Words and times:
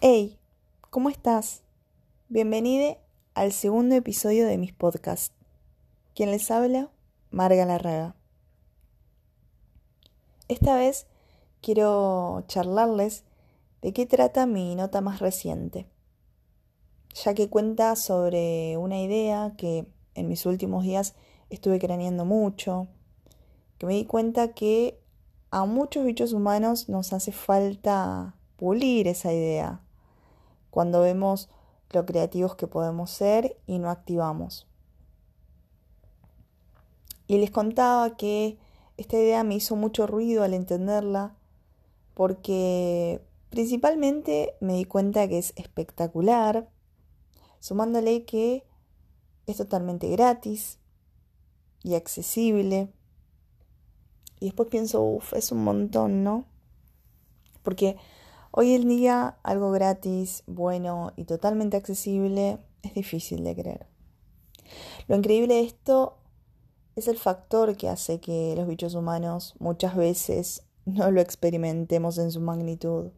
Hey, 0.00 0.38
¿cómo 0.90 1.10
estás? 1.10 1.64
Bienvenido 2.28 2.98
al 3.34 3.50
segundo 3.50 3.96
episodio 3.96 4.46
de 4.46 4.56
mis 4.56 4.72
podcasts. 4.72 5.34
Quien 6.14 6.30
les 6.30 6.52
habla, 6.52 6.88
Marga 7.32 7.64
Larraga. 7.64 8.14
Esta 10.46 10.76
vez 10.76 11.08
quiero 11.60 12.44
charlarles 12.46 13.24
de 13.82 13.92
qué 13.92 14.06
trata 14.06 14.46
mi 14.46 14.76
nota 14.76 15.00
más 15.00 15.18
reciente, 15.18 15.88
ya 17.12 17.34
que 17.34 17.50
cuenta 17.50 17.96
sobre 17.96 18.76
una 18.76 19.00
idea 19.00 19.54
que 19.58 19.88
en 20.14 20.28
mis 20.28 20.46
últimos 20.46 20.84
días 20.84 21.16
estuve 21.50 21.80
craneando 21.80 22.24
mucho, 22.24 22.86
que 23.78 23.86
me 23.86 23.94
di 23.94 24.04
cuenta 24.04 24.54
que 24.54 25.00
a 25.50 25.64
muchos 25.64 26.04
bichos 26.04 26.32
humanos 26.32 26.88
nos 26.88 27.12
hace 27.12 27.32
falta 27.32 28.36
pulir 28.56 29.08
esa 29.08 29.32
idea 29.32 29.82
cuando 30.70 31.00
vemos 31.00 31.48
lo 31.90 32.04
creativos 32.04 32.54
que 32.54 32.66
podemos 32.66 33.10
ser 33.10 33.56
y 33.66 33.78
no 33.78 33.90
activamos. 33.90 34.66
Y 37.26 37.38
les 37.38 37.50
contaba 37.50 38.16
que 38.16 38.58
esta 38.96 39.16
idea 39.16 39.44
me 39.44 39.54
hizo 39.54 39.76
mucho 39.76 40.06
ruido 40.06 40.42
al 40.42 40.54
entenderla 40.54 41.34
porque 42.14 43.22
principalmente 43.50 44.54
me 44.60 44.74
di 44.74 44.84
cuenta 44.84 45.28
que 45.28 45.38
es 45.38 45.52
espectacular, 45.56 46.68
sumándole 47.60 48.24
que 48.24 48.66
es 49.46 49.56
totalmente 49.56 50.08
gratis 50.08 50.78
y 51.82 51.94
accesible. 51.94 52.92
Y 54.40 54.46
después 54.46 54.68
pienso, 54.68 55.02
uff, 55.02 55.32
es 55.34 55.52
un 55.52 55.64
montón, 55.64 56.24
¿no? 56.24 56.44
Porque 57.62 57.96
hoy 58.58 58.74
en 58.74 58.88
día 58.88 59.38
algo 59.44 59.70
gratis, 59.70 60.42
bueno 60.48 61.12
y 61.14 61.26
totalmente 61.26 61.76
accesible 61.76 62.58
es 62.82 62.92
difícil 62.92 63.44
de 63.44 63.54
creer. 63.54 63.86
Lo 65.06 65.14
increíble 65.14 65.54
de 65.54 65.60
esto 65.60 66.18
es 66.96 67.06
el 67.06 67.18
factor 67.18 67.76
que 67.76 67.88
hace 67.88 68.18
que 68.18 68.56
los 68.56 68.66
bichos 68.66 68.96
humanos 68.96 69.54
muchas 69.60 69.94
veces 69.94 70.64
no 70.86 71.12
lo 71.12 71.20
experimentemos 71.20 72.18
en 72.18 72.32
su 72.32 72.40
magnitud. 72.40 73.12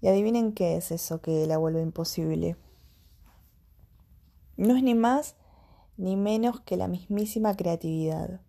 Y 0.00 0.08
adivinen 0.08 0.54
qué 0.54 0.76
es 0.76 0.90
eso 0.90 1.20
que 1.20 1.46
la 1.46 1.56
vuelve 1.56 1.82
imposible. 1.82 2.56
No 4.56 4.76
es 4.76 4.82
ni 4.82 4.96
más 4.96 5.36
ni 5.96 6.16
menos 6.16 6.60
que 6.62 6.76
la 6.76 6.88
mismísima 6.88 7.54
creatividad. 7.54 8.40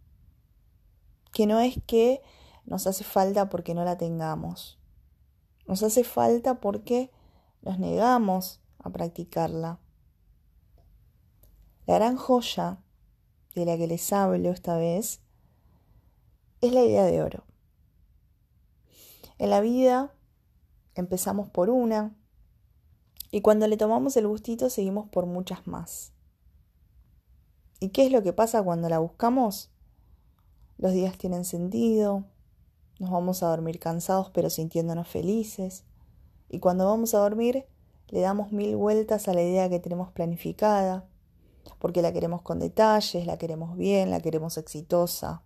Que 1.32 1.46
no 1.46 1.60
es 1.60 1.76
que 1.86 2.24
nos 2.66 2.88
hace 2.88 3.04
falta 3.04 3.50
porque 3.50 3.76
no 3.76 3.86
la 3.86 4.00
tengamos. 4.00 4.80
Nos 5.68 5.84
hace 5.84 6.04
falta 6.04 6.60
porque 6.60 7.12
nos 7.62 7.80
negamos 7.80 8.62
a 8.80 8.90
practicarla. 8.90 9.80
La 11.86 11.96
gran 11.96 12.16
joya 12.16 12.82
de 13.56 13.66
la 13.66 13.78
que 13.78 13.88
les 13.88 14.12
hablo 14.14 14.52
esta 14.52 14.78
vez 14.78 15.22
es 16.62 16.74
la 16.74 16.84
idea 16.84 17.04
de 17.06 17.22
oro. 17.22 17.44
En 19.38 19.50
la 19.50 19.62
vida 19.62 20.14
empezamos 20.96 21.50
por 21.50 21.70
una 21.70 22.16
y 23.32 23.42
cuando 23.42 23.68
le 23.68 23.78
tomamos 23.78 24.16
el 24.16 24.28
gustito 24.28 24.70
seguimos 24.70 25.10
por 25.10 25.26
muchas 25.26 25.66
más. 25.68 26.14
¿Y 27.80 27.90
qué 27.90 28.06
es 28.06 28.12
lo 28.12 28.24
que 28.24 28.32
pasa 28.32 28.64
cuando 28.64 28.88
la 28.88 29.00
buscamos? 29.00 29.72
Los 30.78 30.94
días 30.94 31.18
tienen 31.18 31.44
sentido, 31.44 32.26
nos 33.00 33.12
vamos 33.12 33.44
a 33.44 33.48
dormir 33.48 33.80
cansados 33.80 34.30
pero 34.32 34.50
sintiéndonos 34.50 35.08
felices. 35.08 35.86
Y 36.50 36.60
cuando 36.60 36.86
vamos 36.86 37.14
a 37.14 37.20
dormir 37.20 37.66
le 38.10 38.22
damos 38.22 38.52
mil 38.52 38.76
vueltas 38.76 39.28
a 39.28 39.34
la 39.34 39.42
idea 39.42 39.70
que 39.70 39.80
tenemos 39.80 40.12
planificada, 40.12 41.08
porque 41.80 42.02
la 42.02 42.14
queremos 42.14 42.42
con 42.42 42.60
detalles, 42.60 43.26
la 43.26 43.38
queremos 43.38 43.76
bien, 43.76 44.12
la 44.12 44.20
queremos 44.20 44.58
exitosa, 44.58 45.42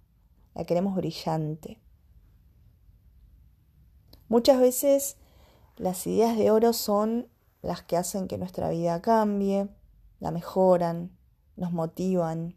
la 0.54 0.66
queremos 0.66 0.96
brillante. 0.96 1.80
Muchas 4.28 4.60
veces 4.60 5.18
las 5.78 6.06
ideas 6.08 6.38
de 6.38 6.52
oro 6.52 6.74
son 6.74 7.30
las 7.62 7.84
que 7.84 7.98
hacen 7.98 8.28
que 8.28 8.38
nuestra 8.38 8.70
vida 8.70 9.02
cambie, 9.02 9.70
la 10.20 10.32
mejoran, 10.32 11.18
nos 11.56 11.72
motivan, 11.72 12.56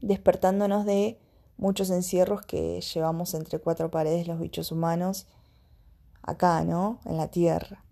despertándonos 0.00 0.84
de 0.84 1.20
muchos 1.56 1.90
encierros 1.90 2.42
que 2.42 2.80
llevamos 2.80 3.34
entre 3.34 3.58
cuatro 3.58 3.90
paredes 3.90 4.26
los 4.26 4.38
bichos 4.38 4.72
humanos 4.72 5.26
acá, 6.22 6.64
¿no? 6.64 7.00
En 7.04 7.16
la 7.16 7.28
tierra. 7.28 7.84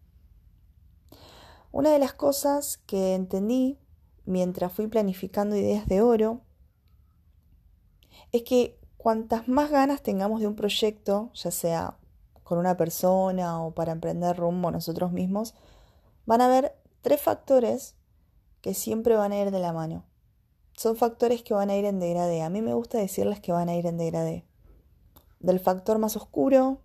Una 1.71 1.91
de 1.91 1.99
las 1.99 2.13
cosas 2.13 2.79
que 2.87 3.15
entendí 3.15 3.79
mientras 4.25 4.73
fui 4.73 4.87
planificando 4.87 5.57
ideas 5.57 5.87
de 5.87 6.03
oro 6.03 6.41
es 8.31 8.43
que 8.43 8.79
cuantas 8.97 9.49
más 9.49 9.71
ganas 9.71 10.03
tengamos 10.03 10.41
de 10.41 10.47
un 10.47 10.55
proyecto, 10.55 11.31
ya 11.35 11.51
sea 11.51 11.97
con 12.45 12.59
una 12.59 12.77
persona 12.77 13.63
o 13.63 13.73
para 13.73 13.93
emprender 13.93 14.37
rumbo 14.37 14.71
nosotros 14.71 15.13
mismos, 15.13 15.55
van 16.27 16.41
a 16.41 16.47
haber 16.47 16.77
tres 17.01 17.21
factores 17.21 17.95
que 18.61 18.75
siempre 18.75 19.17
van 19.17 19.33
a 19.33 19.39
ir 19.39 19.51
de 19.51 19.59
la 19.59 19.73
mano. 19.73 20.05
Son 20.77 20.97
factores 20.97 21.43
que 21.43 21.55
van 21.55 21.71
a 21.71 21.77
ir 21.77 21.85
en 21.85 22.01
degradé. 22.01 22.43
A 22.43 22.51
mí 22.51 22.63
me 22.63 22.75
gusta 22.75 22.99
decirles 22.99 23.41
que 23.41 23.53
van 23.53 23.69
a 23.69 23.75
ir 23.75 23.87
en 23.87 23.99
degradé. 23.99 24.47
Del 25.41 25.61
factor 25.61 25.99
más 25.99 26.17
oscuro, 26.17 26.81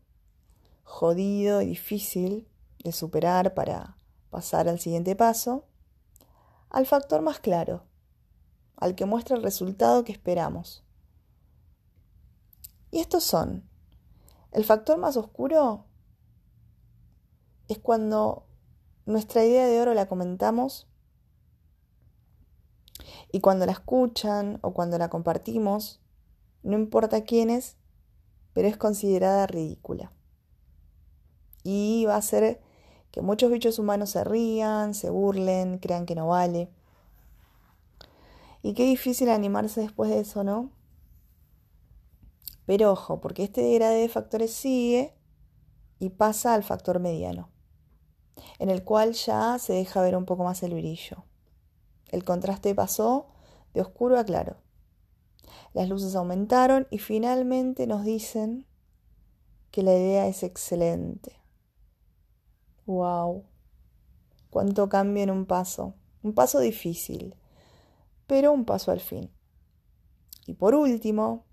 jodido 0.83 1.61
y 1.61 1.67
difícil 1.67 2.47
de 2.83 2.91
superar 2.91 3.53
para 3.53 3.97
pasar 4.29 4.67
al 4.67 4.79
siguiente 4.79 5.15
paso, 5.15 5.65
al 6.69 6.85
factor 6.85 7.21
más 7.21 7.39
claro, 7.39 7.83
al 8.75 8.95
que 8.95 9.05
muestra 9.05 9.35
el 9.35 9.43
resultado 9.43 10.03
que 10.03 10.11
esperamos. 10.11 10.83
Y 12.91 12.99
estos 12.99 13.23
son, 13.23 13.69
el 14.51 14.63
factor 14.63 14.97
más 14.97 15.17
oscuro 15.17 15.85
es 17.67 17.79
cuando 17.79 18.45
nuestra 19.05 19.43
idea 19.43 19.67
de 19.67 19.81
oro 19.81 19.93
la 19.93 20.07
comentamos 20.07 20.87
y 23.31 23.39
cuando 23.39 23.65
la 23.65 23.71
escuchan 23.71 24.59
o 24.61 24.73
cuando 24.73 24.97
la 24.97 25.09
compartimos, 25.09 26.01
no 26.63 26.77
importa 26.77 27.23
quiénes, 27.23 27.77
pero 28.53 28.67
es 28.67 28.77
considerada 28.77 29.47
ridícula. 29.47 30.11
Y 31.63 32.05
va 32.05 32.15
a 32.15 32.17
hacer 32.17 32.61
que 33.11 33.21
muchos 33.21 33.51
bichos 33.51 33.79
humanos 33.79 34.11
se 34.11 34.23
rían, 34.23 34.93
se 34.93 35.09
burlen, 35.09 35.79
crean 35.79 36.05
que 36.05 36.15
no 36.15 36.27
vale. 36.27 36.69
Y 38.61 38.73
qué 38.73 38.83
difícil 38.83 39.29
animarse 39.29 39.81
después 39.81 40.09
de 40.09 40.19
eso, 40.19 40.43
¿no? 40.43 40.71
Pero 42.65 42.91
ojo, 42.91 43.21
porque 43.21 43.43
este 43.43 43.61
degrade 43.61 44.01
de 44.01 44.09
factores 44.09 44.53
sigue 44.53 45.15
y 45.99 46.09
pasa 46.09 46.53
al 46.53 46.63
factor 46.63 46.99
mediano, 46.99 47.49
en 48.59 48.69
el 48.69 48.83
cual 48.83 49.13
ya 49.13 49.57
se 49.57 49.73
deja 49.73 50.01
ver 50.01 50.17
un 50.17 50.25
poco 50.25 50.43
más 50.43 50.61
el 50.63 50.73
brillo. 50.73 51.23
El 52.09 52.23
contraste 52.23 52.73
pasó 52.73 53.27
de 53.73 53.81
oscuro 53.81 54.17
a 54.17 54.23
claro. 54.23 54.57
Las 55.73 55.89
luces 55.89 56.15
aumentaron 56.15 56.87
y 56.89 56.99
finalmente 56.99 57.87
nos 57.87 58.03
dicen 58.03 58.65
que 59.71 59.83
la 59.83 59.93
idea 59.93 60.27
es 60.27 60.43
excelente. 60.43 61.39
¡Wow! 62.85 63.43
Cuánto 64.49 64.89
cambio 64.89 65.23
en 65.23 65.31
un 65.31 65.45
paso. 65.45 65.93
Un 66.23 66.33
paso 66.33 66.59
difícil, 66.59 67.35
pero 68.25 68.51
un 68.51 68.65
paso 68.65 68.91
al 68.91 68.99
fin. 68.99 69.29
Y 70.45 70.53
por 70.53 70.73
último, 70.73 71.45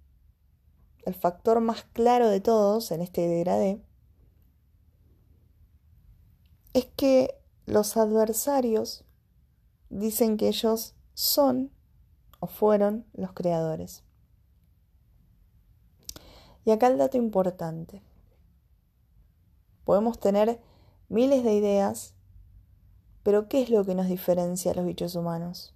el 1.05 1.15
factor 1.15 1.61
más 1.61 1.85
claro 1.93 2.29
de 2.29 2.41
todos 2.41 2.91
en 2.93 3.03
este 3.03 3.29
degradé 3.29 3.83
es 6.73 6.87
que 6.97 7.41
los 7.67 7.97
adversarios 7.97 9.05
dicen 9.95 10.37
que 10.37 10.49
ellos 10.49 10.95
son 11.15 11.71
o 12.41 12.47
fueron 12.47 13.07
los 13.15 13.33
creadores. 13.33 14.03
Y 16.65 16.73
acá 16.73 16.89
el 16.89 16.99
dato 16.99 17.17
importante. 17.17 18.03
Podemos 19.85 20.19
tener 20.19 20.61
miles 21.09 21.45
de 21.45 21.55
ideas, 21.55 22.15
pero 23.23 23.49
¿qué 23.49 23.63
es 23.63 23.71
lo 23.71 23.85
que 23.85 23.95
nos 23.95 24.09
diferencia 24.09 24.73
a 24.73 24.75
los 24.75 24.85
bichos 24.85 25.15
humanos? 25.15 25.75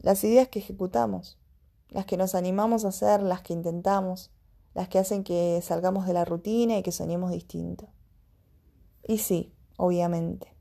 Las 0.00 0.24
ideas 0.24 0.48
que 0.48 0.60
ejecutamos, 0.60 1.38
las 1.88 2.06
que 2.06 2.16
nos 2.16 2.34
animamos 2.34 2.84
a 2.84 2.88
hacer, 2.88 3.22
las 3.22 3.42
que 3.42 3.52
intentamos, 3.52 4.30
las 4.74 4.88
que 4.88 4.98
hacen 4.98 5.24
que 5.24 5.60
salgamos 5.62 6.06
de 6.06 6.14
la 6.14 6.24
rutina 6.24 6.78
y 6.78 6.82
que 6.82 6.92
soñemos 6.92 7.32
distinto. 7.32 7.88
Y 9.06 9.18
sí, 9.18 9.52
obviamente, 9.76 10.51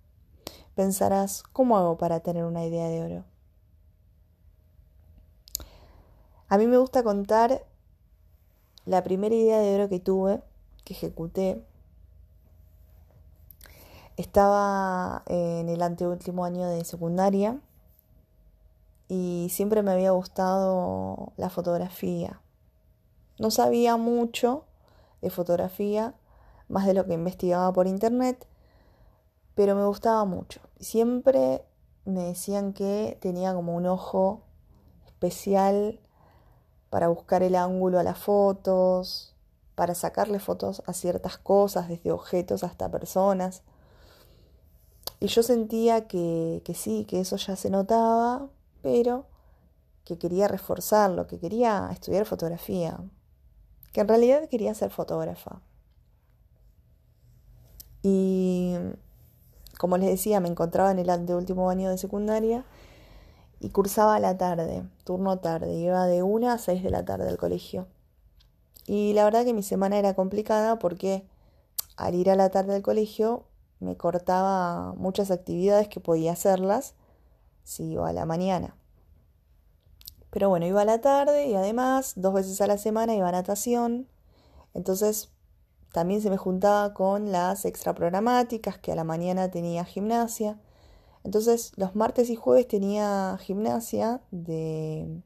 Pensarás, 0.76 1.44
¿cómo 1.54 1.78
hago 1.78 1.98
para 1.98 2.22
tener 2.22 2.46
una 2.46 2.66
idea 2.66 2.88
de 2.88 3.04
oro? 3.04 3.26
A 6.48 6.58
mí 6.58 6.68
me 6.68 6.78
gusta 6.78 7.04
contar 7.04 7.66
la 8.86 9.04
primera 9.04 9.36
idea 9.36 9.60
de 9.60 9.76
oro 9.76 9.90
que 9.90 10.00
tuve, 10.00 10.42
que 10.84 10.94
ejecuté, 10.94 11.64
Estaba 14.18 15.24
en 15.26 15.68
el 15.68 15.82
anteúltimo 15.82 16.46
año 16.46 16.68
de 16.68 16.86
secundaria 16.86 17.60
y 19.08 19.48
siempre 19.50 19.82
me 19.82 19.92
había 19.92 20.12
gustado 20.12 21.34
la 21.38 21.50
fotografía. 21.50 22.40
No 23.40 23.50
sabía 23.50 23.98
mucho 23.98 24.66
de 25.24 25.32
fotografía, 25.32 26.14
más 26.68 26.86
de 26.86 26.94
lo 26.94 27.06
que 27.06 27.14
investigaba 27.14 27.74
por 27.74 27.88
internet, 27.88 28.46
pero 29.56 29.76
me 29.76 29.86
gustaba 29.86 30.26
mucho. 30.26 30.62
Siempre 30.80 31.64
me 32.06 32.24
decían 32.24 32.74
que 32.74 33.18
tenía 33.22 33.54
como 33.54 33.76
un 33.76 33.86
ojo 33.86 34.44
especial 35.06 36.00
para 36.90 37.08
buscar 37.08 37.44
el 37.44 37.56
ángulo 37.56 38.00
a 38.00 38.04
las 38.04 38.18
fotos, 38.18 39.36
para 39.76 39.96
sacarle 39.96 40.40
fotos 40.40 40.84
a 40.86 40.94
ciertas 40.94 41.38
cosas, 41.38 41.88
desde 41.88 42.12
objetos 42.12 42.64
hasta 42.64 42.90
personas. 42.90 43.64
Y 45.20 45.28
yo 45.28 45.44
sentía 45.44 46.08
que, 46.08 46.62
que 46.66 46.74
sí, 46.74 47.06
que 47.06 47.20
eso 47.20 47.38
ya 47.38 47.56
se 47.56 47.70
notaba, 47.70 48.50
pero 48.82 49.26
que 50.04 50.18
quería 50.18 50.48
reforzarlo, 50.48 51.28
que 51.28 51.40
quería 51.40 51.90
estudiar 51.92 52.26
fotografía, 52.26 53.00
que 53.94 54.02
en 54.02 54.08
realidad 54.08 54.50
quería 54.50 54.74
ser 54.74 54.90
fotógrafa. 54.90 55.62
Y 58.04 58.76
como 59.82 59.98
les 59.98 60.10
decía, 60.10 60.40
me 60.40 60.48
encontraba 60.48 60.92
en 60.92 61.00
el 61.00 61.10
anteúltimo 61.10 61.72
año 61.72 61.90
de 61.90 61.98
secundaria 61.98 62.66
y 63.60 63.70
cursaba 63.70 64.14
a 64.14 64.20
la 64.20 64.38
tarde, 64.38 64.84
turno 65.06 65.40
tarde, 65.40 65.74
iba 65.74 66.06
de 66.06 66.22
una 66.22 66.54
a 66.54 66.60
seis 66.60 66.84
de 66.84 66.92
la 66.92 67.04
tarde 67.04 67.28
al 67.28 67.38
colegio. 67.38 67.88
Y 68.86 69.14
la 69.14 69.24
verdad 69.24 69.44
que 69.44 69.56
mi 69.56 69.64
semana 69.64 69.98
era 69.98 70.14
complicada 70.14 70.78
porque 70.78 71.28
al 71.98 72.14
ir 72.14 72.30
a 72.30 72.36
la 72.36 72.52
tarde 72.52 72.76
al 72.76 72.84
colegio 72.84 73.46
me 73.80 73.98
cortaba 73.98 74.94
muchas 74.98 75.32
actividades 75.32 75.88
que 75.88 76.00
podía 76.00 76.34
hacerlas 76.34 76.94
si 77.64 77.94
iba 77.94 78.08
a 78.08 78.14
la 78.14 78.28
mañana. 78.28 78.76
Pero 80.30 80.48
bueno, 80.48 80.68
iba 80.68 80.84
a 80.84 80.86
la 80.86 81.02
tarde 81.02 81.48
y 81.48 81.56
además 81.56 82.14
dos 82.18 82.36
veces 82.36 82.62
a 82.62 82.68
la 82.68 82.78
semana 82.78 83.16
iba 83.16 83.30
a 83.30 83.32
natación. 83.32 84.08
Entonces 84.76 85.32
también 85.92 86.22
se 86.22 86.30
me 86.30 86.38
juntaba 86.38 86.94
con 86.94 87.32
las 87.32 87.66
extraprogramáticas 87.66 88.78
que 88.78 88.92
a 88.92 88.96
la 88.96 89.04
mañana 89.04 89.52
tenía 89.52 89.84
gimnasia. 89.84 90.60
Entonces 91.24 91.74
los 91.76 91.96
martes 91.96 92.30
y 92.30 92.36
jueves 92.36 92.68
tenía 92.68 93.38
gimnasia 93.42 94.22
de, 94.32 95.22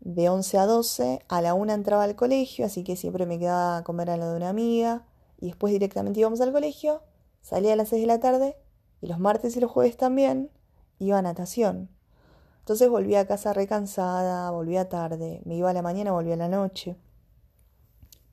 de 0.00 0.28
11 0.28 0.58
a 0.58 0.66
12. 0.66 1.20
A 1.28 1.42
la 1.42 1.54
una 1.54 1.74
entraba 1.74 2.04
al 2.04 2.16
colegio, 2.16 2.64
así 2.64 2.84
que 2.84 2.96
siempre 2.96 3.26
me 3.26 3.38
quedaba 3.38 3.78
a 3.78 3.84
comer 3.84 4.10
a 4.10 4.16
lo 4.16 4.30
de 4.30 4.36
una 4.36 4.48
amiga. 4.48 5.04
Y 5.38 5.46
después 5.46 5.72
directamente 5.72 6.20
íbamos 6.20 6.40
al 6.40 6.52
colegio. 6.52 7.02
Salía 7.42 7.74
a 7.74 7.76
las 7.76 7.90
6 7.90 8.02
de 8.02 8.06
la 8.06 8.20
tarde. 8.20 8.56
Y 9.02 9.08
los 9.08 9.18
martes 9.18 9.56
y 9.56 9.60
los 9.60 9.70
jueves 9.70 9.96
también 9.96 10.50
iba 10.98 11.18
a 11.18 11.22
natación. 11.22 11.90
Entonces 12.60 12.88
volvía 12.88 13.20
a 13.20 13.26
casa 13.26 13.52
recansada, 13.52 14.50
volvía 14.50 14.88
tarde, 14.88 15.40
me 15.44 15.54
iba 15.54 15.70
a 15.70 15.72
la 15.72 15.82
mañana, 15.82 16.10
volvía 16.12 16.34
a 16.34 16.38
la 16.38 16.48
noche. 16.48 16.96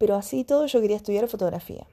Pero 0.04 0.18
así 0.18 0.44
todo 0.44 0.66
yo 0.66 0.82
quería 0.82 0.98
estudiar 0.98 1.30
fotografía. 1.30 1.88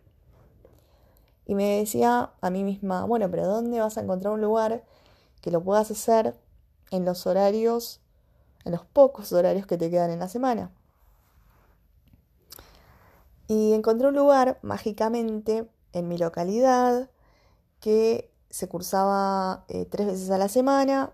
Y 1.47 1.55
me 1.55 1.79
decía 1.79 2.33
a 2.41 2.51
mí 2.51 2.65
misma, 2.65 3.05
bueno, 3.05 3.31
pero 3.31 3.47
¿dónde 3.47 3.79
vas 3.79 3.97
a 3.97 4.01
encontrar 4.01 4.35
un 4.35 4.41
lugar 4.41 4.83
que 5.41 5.53
lo 5.53 5.63
puedas 5.63 5.93
hacer 5.93 6.35
en 6.91 7.05
los 7.05 7.29
horarios, 7.29 8.01
en 8.65 8.73
los 8.73 8.85
pocos 8.85 9.33
horarios 9.33 9.65
que 9.65 9.79
te 9.79 9.93
quedan 9.93 10.11
en 10.11 10.19
la 10.19 10.27
semana? 10.27 10.73
Y 13.47 13.75
encontré 13.75 14.09
un 14.09 14.17
lugar 14.17 14.59
mágicamente 14.63 15.71
en 15.93 16.09
mi 16.09 16.19
localidad 16.19 17.11
que 17.79 18.29
se 18.49 18.69
cursaba 18.69 19.67
eh, 19.69 19.87
tres 19.89 20.09
veces 20.09 20.31
a 20.31 20.39
la 20.39 20.49
semana 20.49 21.13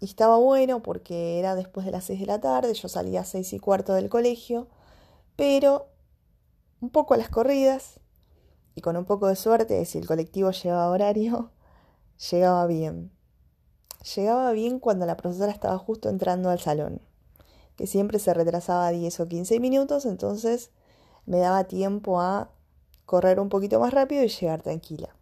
y 0.00 0.06
estaba 0.06 0.38
bueno 0.38 0.80
porque 0.82 1.38
era 1.38 1.54
después 1.54 1.84
de 1.84 1.92
las 1.92 2.04
6 2.04 2.20
de 2.20 2.26
la 2.26 2.40
tarde, 2.40 2.72
yo 2.72 2.88
salía 2.88 3.20
a 3.20 3.24
6 3.24 3.52
y 3.52 3.58
cuarto 3.58 3.92
del 3.92 4.08
colegio, 4.08 4.68
pero 5.38 5.86
un 6.80 6.90
poco 6.90 7.14
a 7.14 7.16
las 7.16 7.28
corridas 7.28 8.00
y 8.74 8.80
con 8.80 8.96
un 8.96 9.04
poco 9.04 9.28
de 9.28 9.36
suerte, 9.36 9.84
si 9.84 9.96
el 9.96 10.04
colectivo 10.04 10.50
llegaba 10.50 10.90
horario, 10.90 11.52
llegaba 12.30 12.66
bien. 12.66 13.12
Llegaba 14.16 14.50
bien 14.50 14.80
cuando 14.80 15.06
la 15.06 15.16
profesora 15.16 15.52
estaba 15.52 15.78
justo 15.78 16.08
entrando 16.08 16.50
al 16.50 16.58
salón, 16.58 17.00
que 17.76 17.86
siempre 17.86 18.18
se 18.18 18.34
retrasaba 18.34 18.90
10 18.90 19.20
o 19.20 19.28
15 19.28 19.60
minutos, 19.60 20.06
entonces 20.06 20.72
me 21.24 21.38
daba 21.38 21.64
tiempo 21.64 22.20
a 22.20 22.50
correr 23.06 23.38
un 23.38 23.48
poquito 23.48 23.78
más 23.78 23.94
rápido 23.94 24.24
y 24.24 24.28
llegar 24.28 24.62
tranquila. 24.62 25.14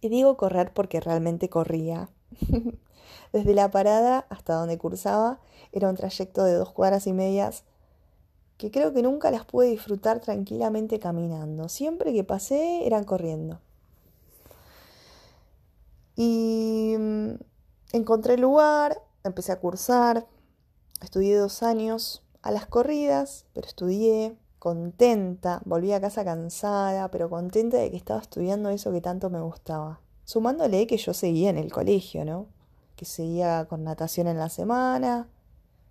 Y 0.00 0.08
digo 0.08 0.36
correr 0.36 0.72
porque 0.72 1.00
realmente 1.00 1.48
corría. 1.48 2.10
Desde 3.32 3.54
la 3.54 3.72
parada 3.72 4.24
hasta 4.28 4.54
donde 4.54 4.78
cursaba 4.78 5.40
era 5.72 5.88
un 5.88 5.96
trayecto 5.96 6.44
de 6.44 6.54
dos 6.54 6.70
cuadras 6.70 7.08
y 7.08 7.12
medias 7.12 7.64
que 8.58 8.70
creo 8.70 8.92
que 8.92 9.02
nunca 9.02 9.30
las 9.30 9.46
pude 9.46 9.68
disfrutar 9.68 10.20
tranquilamente 10.20 10.98
caminando. 10.98 11.68
Siempre 11.70 12.12
que 12.12 12.24
pasé 12.24 12.86
eran 12.86 13.04
corriendo. 13.04 13.60
Y 16.16 16.94
mm, 16.98 17.30
encontré 17.92 18.34
el 18.34 18.42
lugar, 18.42 19.00
empecé 19.24 19.52
a 19.52 19.60
cursar, 19.60 20.26
estudié 21.00 21.36
dos 21.36 21.62
años 21.62 22.22
a 22.42 22.50
las 22.50 22.66
corridas, 22.66 23.46
pero 23.54 23.66
estudié 23.66 24.36
contenta, 24.58 25.62
volví 25.64 25.92
a 25.92 26.00
casa 26.00 26.24
cansada, 26.24 27.10
pero 27.10 27.30
contenta 27.30 27.78
de 27.78 27.90
que 27.90 27.96
estaba 27.96 28.20
estudiando 28.20 28.68
eso 28.68 28.92
que 28.92 29.00
tanto 29.00 29.30
me 29.30 29.40
gustaba. 29.40 30.00
Sumándole 30.24 30.86
que 30.86 30.98
yo 30.98 31.14
seguía 31.14 31.48
en 31.48 31.56
el 31.56 31.72
colegio, 31.72 32.26
¿no? 32.26 32.46
que 32.98 33.04
seguía 33.04 33.64
con 33.66 33.84
natación 33.84 34.26
en 34.26 34.38
la 34.38 34.48
semana, 34.48 35.28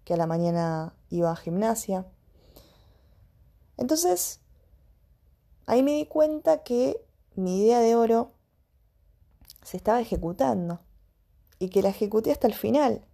que 0.03 0.13
a 0.13 0.17
la 0.17 0.27
mañana 0.27 0.93
iba 1.09 1.31
a 1.31 1.37
gimnasia. 1.37 2.05
Entonces, 3.77 4.41
ahí 5.65 5.83
me 5.83 5.93
di 5.93 6.05
cuenta 6.05 6.63
que 6.63 7.05
mi 7.35 7.61
idea 7.61 7.79
de 7.79 7.95
oro 7.95 8.31
se 9.61 9.77
estaba 9.77 10.01
ejecutando 10.01 10.79
y 11.59 11.69
que 11.69 11.81
la 11.81 11.89
ejecuté 11.89 12.31
hasta 12.31 12.47
el 12.47 12.53
final. 12.53 13.05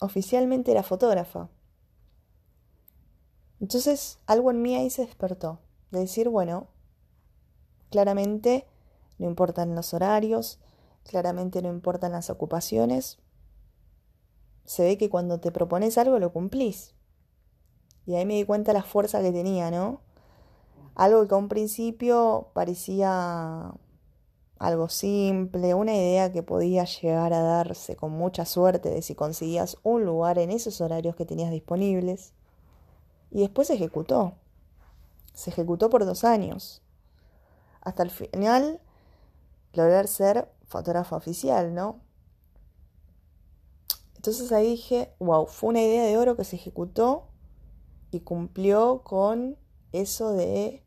Oficialmente 0.00 0.70
era 0.70 0.82
fotógrafa. 0.82 1.48
Entonces 3.60 4.18
algo 4.26 4.50
en 4.50 4.62
mí 4.62 4.74
ahí 4.74 4.90
se 4.90 5.06
despertó, 5.06 5.60
de 5.90 6.00
decir, 6.00 6.28
bueno, 6.28 6.68
claramente 7.90 8.66
no 9.18 9.26
importan 9.26 9.74
los 9.74 9.94
horarios, 9.94 10.58
Claramente 11.04 11.60
no 11.60 11.68
importan 11.68 12.12
las 12.12 12.30
ocupaciones. 12.30 13.18
Se 14.64 14.82
ve 14.82 14.98
que 14.98 15.10
cuando 15.10 15.38
te 15.38 15.52
propones 15.52 15.98
algo 15.98 16.18
lo 16.18 16.32
cumplís. 16.32 16.94
Y 18.06 18.14
ahí 18.14 18.26
me 18.26 18.34
di 18.34 18.44
cuenta 18.44 18.72
la 18.72 18.82
fuerza 18.82 19.20
que 19.22 19.32
tenía, 19.32 19.70
¿no? 19.70 20.00
Algo 20.94 21.26
que 21.26 21.34
a 21.34 21.38
un 21.38 21.48
principio 21.48 22.48
parecía 22.52 23.74
algo 24.58 24.88
simple, 24.88 25.74
una 25.74 25.94
idea 25.94 26.32
que 26.32 26.42
podía 26.42 26.84
llegar 26.84 27.32
a 27.32 27.42
darse 27.42 27.96
con 27.96 28.12
mucha 28.12 28.44
suerte 28.44 28.90
de 28.90 29.02
si 29.02 29.14
conseguías 29.14 29.76
un 29.82 30.04
lugar 30.04 30.38
en 30.38 30.50
esos 30.50 30.80
horarios 30.80 31.16
que 31.16 31.26
tenías 31.26 31.50
disponibles. 31.50 32.32
Y 33.30 33.40
después 33.40 33.68
se 33.68 33.74
ejecutó. 33.74 34.34
Se 35.34 35.50
ejecutó 35.50 35.90
por 35.90 36.04
dos 36.04 36.24
años. 36.24 36.82
Hasta 37.80 38.02
el 38.02 38.10
final 38.10 38.80
lograr 39.72 40.06
ser 40.06 40.48
fotógrafa 40.66 41.16
oficial, 41.16 41.74
¿no? 41.74 42.00
Entonces 44.14 44.52
ahí 44.52 44.70
dije, 44.70 45.12
wow, 45.18 45.46
fue 45.46 45.70
una 45.70 45.82
idea 45.82 46.04
de 46.04 46.16
oro 46.16 46.36
que 46.36 46.44
se 46.44 46.56
ejecutó 46.56 47.26
cumplió 48.20 49.02
con 49.02 49.56
eso 49.92 50.32
de 50.32 50.82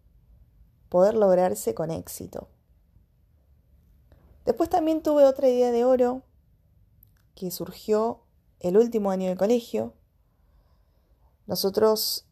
poder 0.89 1.15
lograrse 1.15 1.73
con 1.73 1.91
éxito. 1.91 2.47
Después 4.45 4.69
también 4.69 5.01
tuve 5.01 5.25
otra 5.25 5.49
idea 5.49 5.71
de 5.71 5.83
oro 5.83 6.23
que 7.35 7.51
surgió 7.51 8.21
el 8.59 8.77
último 8.77 9.11
año 9.11 9.29
de 9.29 9.35
colegio. 9.35 9.93
Nosotros 11.45 12.25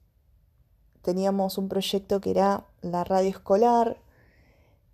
teníamos 1.02 1.58
un 1.58 1.70
proyecto 1.70 2.22
que 2.22 2.32
era 2.32 2.66
la 2.82 3.04
radio 3.04 3.30
escolar 3.30 3.98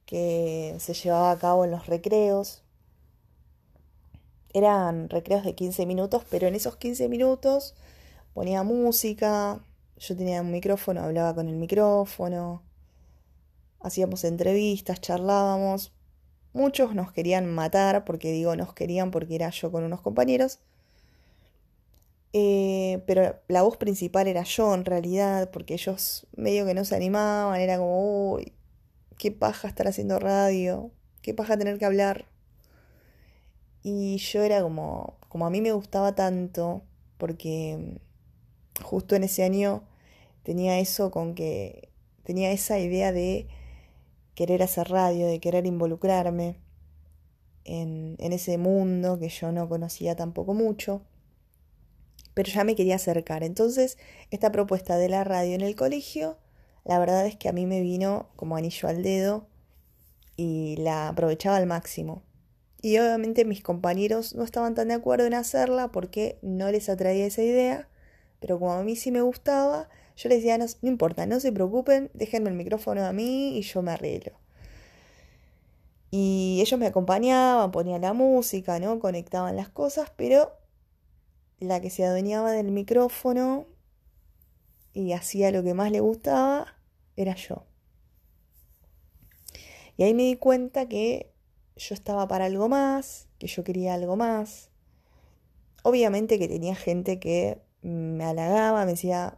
que 0.05 0.75
se 0.79 0.93
llevaba 0.93 1.31
a 1.31 1.37
cabo 1.37 1.63
en 1.63 1.71
los 1.71 1.85
recreos. 1.87 2.63
Eran 4.53 5.09
recreos 5.09 5.45
de 5.45 5.55
15 5.55 5.85
minutos, 5.85 6.23
pero 6.29 6.47
en 6.47 6.55
esos 6.55 6.75
15 6.75 7.07
minutos 7.07 7.75
ponía 8.33 8.63
música, 8.63 9.63
yo 10.01 10.17
tenía 10.17 10.41
un 10.41 10.51
micrófono, 10.51 11.01
hablaba 11.03 11.35
con 11.35 11.47
el 11.47 11.55
micrófono, 11.57 12.63
hacíamos 13.79 14.23
entrevistas, 14.23 14.99
charlábamos. 14.99 15.93
Muchos 16.53 16.95
nos 16.95 17.11
querían 17.11 17.45
matar, 17.53 18.03
porque 18.03 18.31
digo 18.31 18.55
nos 18.55 18.73
querían 18.73 19.11
porque 19.11 19.35
era 19.35 19.51
yo 19.51 19.71
con 19.71 19.83
unos 19.83 20.01
compañeros. 20.01 20.59
Eh, 22.33 23.03
pero 23.05 23.39
la 23.47 23.61
voz 23.61 23.77
principal 23.77 24.27
era 24.27 24.43
yo 24.43 24.73
en 24.73 24.85
realidad, 24.85 25.51
porque 25.51 25.75
ellos 25.75 26.25
medio 26.35 26.65
que 26.65 26.73
no 26.73 26.83
se 26.83 26.95
animaban, 26.95 27.61
era 27.61 27.77
como, 27.77 28.33
uy, 28.33 28.53
qué 29.19 29.31
paja 29.31 29.67
estar 29.67 29.87
haciendo 29.87 30.17
radio, 30.17 30.91
qué 31.21 31.35
paja 31.35 31.57
tener 31.57 31.77
que 31.77 31.85
hablar. 31.85 32.25
Y 33.83 34.17
yo 34.17 34.41
era 34.41 34.63
como, 34.63 35.17
como 35.29 35.45
a 35.45 35.51
mí 35.51 35.61
me 35.61 35.73
gustaba 35.73 36.15
tanto, 36.15 36.81
porque 37.19 37.99
justo 38.81 39.15
en 39.15 39.23
ese 39.25 39.43
año 39.43 39.83
tenía 40.43 40.79
eso 40.79 41.11
con 41.11 41.35
que 41.35 41.89
tenía 42.23 42.51
esa 42.51 42.79
idea 42.79 43.11
de 43.11 43.47
querer 44.35 44.63
hacer 44.63 44.89
radio, 44.89 45.27
de 45.27 45.39
querer 45.39 45.65
involucrarme 45.65 46.57
en, 47.63 48.15
en 48.19 48.33
ese 48.33 48.57
mundo 48.57 49.19
que 49.19 49.29
yo 49.29 49.51
no 49.51 49.67
conocía 49.69 50.15
tampoco 50.15 50.53
mucho, 50.53 51.03
pero 52.33 52.51
ya 52.51 52.63
me 52.63 52.75
quería 52.75 52.95
acercar. 52.95 53.43
Entonces, 53.43 53.97
esta 54.29 54.51
propuesta 54.51 54.97
de 54.97 55.09
la 55.09 55.23
radio 55.23 55.55
en 55.55 55.61
el 55.61 55.75
colegio, 55.75 56.37
la 56.85 56.97
verdad 56.99 57.25
es 57.25 57.35
que 57.35 57.49
a 57.49 57.53
mí 57.53 57.65
me 57.65 57.81
vino 57.81 58.29
como 58.35 58.55
anillo 58.55 58.87
al 58.87 59.03
dedo 59.03 59.47
y 60.37 60.75
la 60.77 61.09
aprovechaba 61.09 61.57
al 61.57 61.67
máximo. 61.67 62.23
Y 62.81 62.97
obviamente 62.97 63.45
mis 63.45 63.61
compañeros 63.61 64.33
no 64.33 64.43
estaban 64.43 64.73
tan 64.73 64.87
de 64.87 64.95
acuerdo 64.95 65.25
en 65.25 65.35
hacerla 65.35 65.91
porque 65.91 66.39
no 66.41 66.71
les 66.71 66.89
atraía 66.89 67.27
esa 67.27 67.43
idea, 67.43 67.87
pero 68.39 68.57
como 68.57 68.73
a 68.73 68.83
mí 68.83 68.95
sí 68.95 69.11
me 69.11 69.21
gustaba, 69.21 69.87
yo 70.15 70.29
les 70.29 70.39
decía, 70.39 70.57
no, 70.57 70.65
no 70.81 70.89
importa, 70.89 71.25
no 71.25 71.39
se 71.39 71.51
preocupen, 71.51 72.11
déjenme 72.13 72.49
el 72.49 72.55
micrófono 72.55 73.05
a 73.05 73.13
mí 73.13 73.57
y 73.57 73.61
yo 73.61 73.81
me 73.81 73.91
arreglo. 73.91 74.33
Y 76.11 76.59
ellos 76.61 76.77
me 76.79 76.87
acompañaban, 76.87 77.71
ponían 77.71 78.01
la 78.01 78.13
música, 78.13 78.79
¿no? 78.79 78.99
Conectaban 78.99 79.55
las 79.55 79.69
cosas, 79.69 80.11
pero 80.15 80.51
la 81.59 81.79
que 81.79 81.89
se 81.89 82.03
adueñaba 82.05 82.51
del 82.51 82.71
micrófono 82.71 83.65
y 84.93 85.13
hacía 85.13 85.51
lo 85.51 85.63
que 85.63 85.73
más 85.73 85.91
le 85.91 86.01
gustaba 86.01 86.75
era 87.15 87.35
yo. 87.35 87.63
Y 89.95 90.03
ahí 90.03 90.13
me 90.13 90.23
di 90.23 90.35
cuenta 90.35 90.89
que 90.89 91.31
yo 91.75 91.95
estaba 91.95 92.27
para 92.27 92.45
algo 92.45 92.67
más, 92.67 93.27
que 93.37 93.47
yo 93.47 93.63
quería 93.63 93.93
algo 93.93 94.15
más. 94.15 94.69
Obviamente 95.83 96.37
que 96.39 96.47
tenía 96.47 96.75
gente 96.75 97.19
que 97.19 97.61
me 97.81 98.23
halagaba, 98.25 98.85
me 98.85 98.91
decía, 98.91 99.37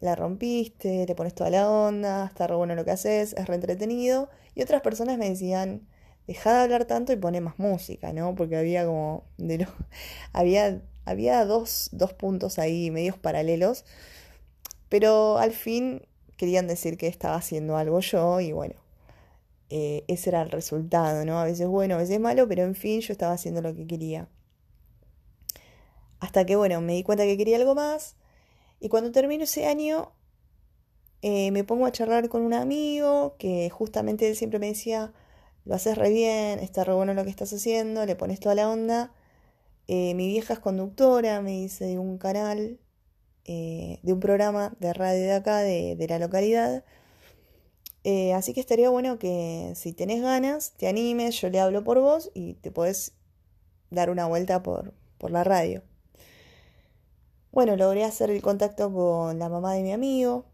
la 0.00 0.14
rompiste, 0.14 1.06
le 1.06 1.14
pones 1.14 1.34
toda 1.34 1.50
la 1.50 1.68
onda, 1.70 2.26
está 2.26 2.46
re 2.46 2.54
bueno 2.54 2.74
lo 2.74 2.84
que 2.84 2.92
haces, 2.92 3.32
es 3.32 3.46
re 3.46 3.54
entretenido. 3.54 4.28
Y 4.54 4.62
otras 4.62 4.82
personas 4.82 5.18
me 5.18 5.28
decían, 5.28 5.86
deja 6.26 6.56
de 6.56 6.64
hablar 6.64 6.84
tanto 6.84 7.12
y 7.12 7.16
pone 7.16 7.40
más 7.40 7.58
música, 7.58 8.12
¿no? 8.12 8.34
Porque 8.34 8.56
había 8.56 8.86
como, 8.86 9.24
había, 10.32 10.82
había 11.04 11.44
dos, 11.44 11.88
dos 11.92 12.12
puntos 12.12 12.58
ahí 12.58 12.90
medios 12.90 13.18
paralelos, 13.18 13.84
pero 14.88 15.38
al 15.38 15.52
fin 15.52 16.02
querían 16.36 16.66
decir 16.68 16.96
que 16.96 17.08
estaba 17.08 17.36
haciendo 17.36 17.76
algo 17.76 18.00
yo 18.00 18.40
y 18.40 18.52
bueno, 18.52 18.74
eh, 19.70 20.04
ese 20.08 20.30
era 20.30 20.42
el 20.42 20.50
resultado, 20.50 21.24
¿no? 21.24 21.40
A 21.40 21.44
veces 21.44 21.66
bueno, 21.66 21.96
a 21.96 21.98
veces 21.98 22.20
malo, 22.20 22.46
pero 22.48 22.62
en 22.62 22.74
fin 22.74 23.00
yo 23.00 23.12
estaba 23.12 23.32
haciendo 23.32 23.62
lo 23.62 23.74
que 23.74 23.86
quería. 23.86 24.28
Hasta 26.20 26.46
que 26.46 26.56
bueno, 26.56 26.80
me 26.80 26.94
di 26.94 27.02
cuenta 27.02 27.24
que 27.24 27.36
quería 27.36 27.56
algo 27.56 27.74
más 27.74 28.17
y 28.80 28.88
cuando 28.88 29.12
termino 29.12 29.44
ese 29.44 29.66
año 29.66 30.12
eh, 31.22 31.50
me 31.50 31.64
pongo 31.64 31.86
a 31.86 31.92
charlar 31.92 32.28
con 32.28 32.42
un 32.42 32.54
amigo 32.54 33.36
que 33.38 33.70
justamente 33.70 34.28
él 34.28 34.36
siempre 34.36 34.58
me 34.58 34.68
decía, 34.68 35.12
lo 35.64 35.74
haces 35.74 35.98
re 35.98 36.10
bien, 36.10 36.60
está 36.60 36.84
re 36.84 36.94
bueno 36.94 37.14
lo 37.14 37.24
que 37.24 37.30
estás 37.30 37.52
haciendo, 37.52 38.06
le 38.06 38.16
pones 38.16 38.40
toda 38.40 38.54
la 38.54 38.70
onda. 38.70 39.12
Eh, 39.88 40.14
mi 40.14 40.28
vieja 40.28 40.54
es 40.54 40.60
conductora, 40.60 41.40
me 41.42 41.52
dice, 41.52 41.86
de 41.86 41.98
un 41.98 42.18
canal, 42.18 42.78
eh, 43.46 44.00
de 44.02 44.12
un 44.12 44.20
programa 44.20 44.76
de 44.80 44.92
radio 44.92 45.24
de 45.24 45.32
acá, 45.32 45.58
de, 45.58 46.06
la 46.08 46.18
localidad. 46.18 46.84
Así 48.34 48.54
que 48.54 48.60
estaría 48.60 48.88
bueno 48.88 49.18
que 49.18 49.72
si 49.76 49.92
tenés 49.92 50.22
ganas, 50.22 50.72
te 50.78 50.88
animes, 50.88 51.38
yo 51.40 51.50
le 51.50 51.60
hablo 51.60 51.84
por 51.84 52.00
vos 52.00 52.30
y 52.34 52.54
te 52.54 52.70
podés 52.70 53.12
dar 53.90 54.08
una 54.10 54.26
vuelta 54.26 54.62
por, 54.62 54.94
por 55.18 55.30
la 55.30 55.44
radio. 55.44 55.82
Bueno, 57.50 57.76
logré 57.76 58.04
hacer 58.04 58.30
el 58.30 58.42
contacto 58.42 58.92
con 58.92 59.38
la 59.38 59.48
mamá 59.48 59.72
de 59.74 59.82
mi 59.82 59.92
amigo. 59.92 60.44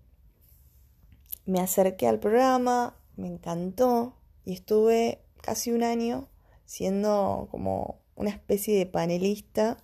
Me 1.45 1.61
acerqué 1.61 2.07
al 2.07 2.21
programa, 2.21 2.97
me 3.17 3.27
encantó 3.27 4.15
y 4.45 4.55
estuve 4.55 5.21
casi 5.43 5.73
un 5.73 5.83
año 5.83 6.29
siendo 6.65 7.49
como 7.51 8.01
una 8.17 8.31
especie 8.31 8.79
de 8.79 8.87
panelista 8.87 9.77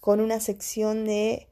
con 0.00 0.20
una 0.20 0.40
sección 0.40 1.04
de 1.04 1.48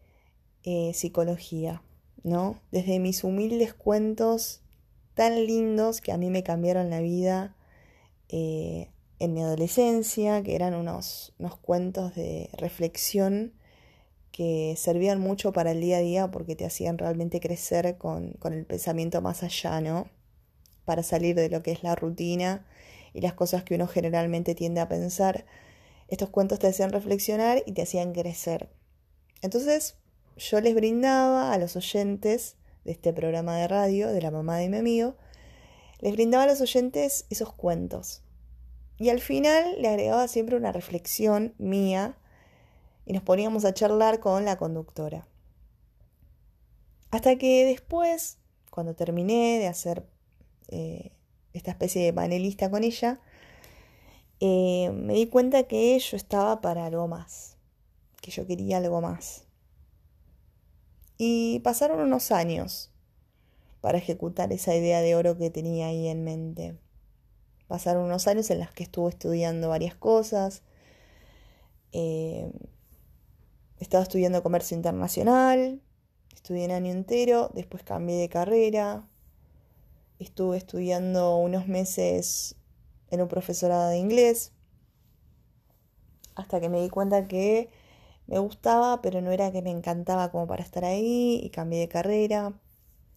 eh, 0.62 0.92
psicología, 0.94 1.82
¿no? 2.22 2.60
Desde 2.70 2.98
mis 2.98 3.24
humildes 3.24 3.74
cuentos 3.74 4.62
tan 5.14 5.46
lindos 5.46 6.00
que 6.00 6.12
a 6.12 6.18
mí 6.18 6.30
me 6.30 6.42
cambiaron 6.42 6.90
la 6.90 7.00
vida 7.00 7.56
eh, 8.28 8.90
en 9.18 9.34
mi 9.34 9.42
adolescencia, 9.42 10.42
que 10.42 10.54
eran 10.54 10.74
unos, 10.74 11.34
unos 11.38 11.56
cuentos 11.56 12.14
de 12.14 12.50
reflexión 12.52 13.54
que 14.38 14.76
servían 14.76 15.18
mucho 15.18 15.52
para 15.52 15.72
el 15.72 15.80
día 15.80 15.96
a 15.96 16.00
día 16.00 16.30
porque 16.30 16.54
te 16.54 16.64
hacían 16.64 16.96
realmente 16.96 17.40
crecer 17.40 17.98
con, 17.98 18.34
con 18.34 18.52
el 18.52 18.64
pensamiento 18.66 19.20
más 19.20 19.42
allá, 19.42 19.80
¿no? 19.80 20.06
para 20.84 21.02
salir 21.02 21.34
de 21.34 21.48
lo 21.50 21.60
que 21.64 21.72
es 21.72 21.82
la 21.82 21.96
rutina 21.96 22.64
y 23.12 23.20
las 23.20 23.32
cosas 23.34 23.64
que 23.64 23.74
uno 23.74 23.88
generalmente 23.88 24.54
tiende 24.54 24.80
a 24.80 24.88
pensar. 24.88 25.44
Estos 26.06 26.28
cuentos 26.28 26.60
te 26.60 26.68
hacían 26.68 26.92
reflexionar 26.92 27.64
y 27.66 27.72
te 27.72 27.82
hacían 27.82 28.12
crecer. 28.12 28.68
Entonces 29.42 29.96
yo 30.36 30.60
les 30.60 30.76
brindaba 30.76 31.52
a 31.52 31.58
los 31.58 31.74
oyentes 31.74 32.54
de 32.84 32.92
este 32.92 33.12
programa 33.12 33.56
de 33.56 33.66
radio, 33.66 34.06
de 34.06 34.22
la 34.22 34.30
mamá 34.30 34.58
de 34.58 34.68
mi 34.68 34.76
amigo, 34.76 35.16
les 35.98 36.12
brindaba 36.12 36.44
a 36.44 36.46
los 36.46 36.60
oyentes 36.60 37.26
esos 37.28 37.52
cuentos. 37.52 38.22
Y 38.98 39.08
al 39.08 39.18
final 39.18 39.82
le 39.82 39.88
agregaba 39.88 40.28
siempre 40.28 40.54
una 40.54 40.70
reflexión 40.70 41.56
mía 41.58 42.16
y 43.08 43.14
nos 43.14 43.22
poníamos 43.22 43.64
a 43.64 43.72
charlar 43.72 44.20
con 44.20 44.44
la 44.44 44.58
conductora. 44.58 45.26
Hasta 47.10 47.36
que 47.36 47.64
después, 47.64 48.36
cuando 48.70 48.94
terminé 48.94 49.58
de 49.58 49.66
hacer 49.66 50.06
eh, 50.68 51.12
esta 51.54 51.70
especie 51.70 52.04
de 52.04 52.12
panelista 52.12 52.70
con 52.70 52.84
ella, 52.84 53.18
eh, 54.40 54.90
me 54.94 55.14
di 55.14 55.26
cuenta 55.26 55.62
que 55.62 55.98
yo 55.98 56.18
estaba 56.18 56.60
para 56.60 56.84
algo 56.84 57.08
más, 57.08 57.56
que 58.20 58.30
yo 58.30 58.46
quería 58.46 58.76
algo 58.76 59.00
más. 59.00 59.46
Y 61.16 61.60
pasaron 61.60 62.00
unos 62.00 62.30
años 62.30 62.92
para 63.80 63.96
ejecutar 63.96 64.52
esa 64.52 64.76
idea 64.76 65.00
de 65.00 65.14
oro 65.14 65.38
que 65.38 65.48
tenía 65.48 65.86
ahí 65.86 66.08
en 66.08 66.24
mente. 66.24 66.78
Pasaron 67.68 68.04
unos 68.04 68.28
años 68.28 68.50
en 68.50 68.60
los 68.60 68.70
que 68.70 68.82
estuve 68.82 69.08
estudiando 69.08 69.70
varias 69.70 69.94
cosas. 69.94 70.62
Eh, 71.92 72.52
estaba 73.80 74.02
estudiando 74.02 74.42
comercio 74.42 74.76
internacional, 74.76 75.80
estudié 76.34 76.66
un 76.66 76.72
año 76.72 76.92
entero, 76.92 77.50
después 77.54 77.82
cambié 77.82 78.16
de 78.16 78.28
carrera, 78.28 79.08
Estuve 80.18 80.56
estudiando 80.56 81.36
unos 81.36 81.68
meses 81.68 82.56
en 83.10 83.20
un 83.20 83.28
profesorado 83.28 83.90
de 83.90 83.98
inglés 83.98 84.52
hasta 86.34 86.60
que 86.60 86.68
me 86.68 86.82
di 86.82 86.88
cuenta 86.88 87.28
que 87.28 87.70
me 88.26 88.40
gustaba, 88.40 89.00
pero 89.00 89.20
no 89.22 89.30
era 89.30 89.52
que 89.52 89.62
me 89.62 89.70
encantaba 89.70 90.30
como 90.32 90.48
para 90.48 90.64
estar 90.64 90.84
ahí 90.84 91.40
y 91.42 91.50
cambié 91.50 91.78
de 91.80 91.88
carrera. 91.88 92.52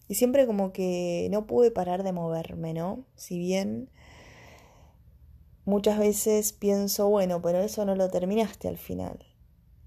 Y 0.06 0.14
siempre 0.14 0.46
como 0.46 0.72
que 0.72 1.28
no 1.32 1.46
pude 1.46 1.72
parar 1.72 2.04
de 2.04 2.12
moverme, 2.12 2.72
¿no? 2.72 3.04
Si 3.16 3.38
bien 3.38 3.90
muchas 5.64 5.98
veces 5.98 6.52
pienso, 6.52 7.08
bueno, 7.08 7.42
pero 7.42 7.60
eso 7.60 7.84
no 7.84 7.96
lo 7.96 8.10
terminaste 8.10 8.68
al 8.68 8.78
final. 8.78 9.31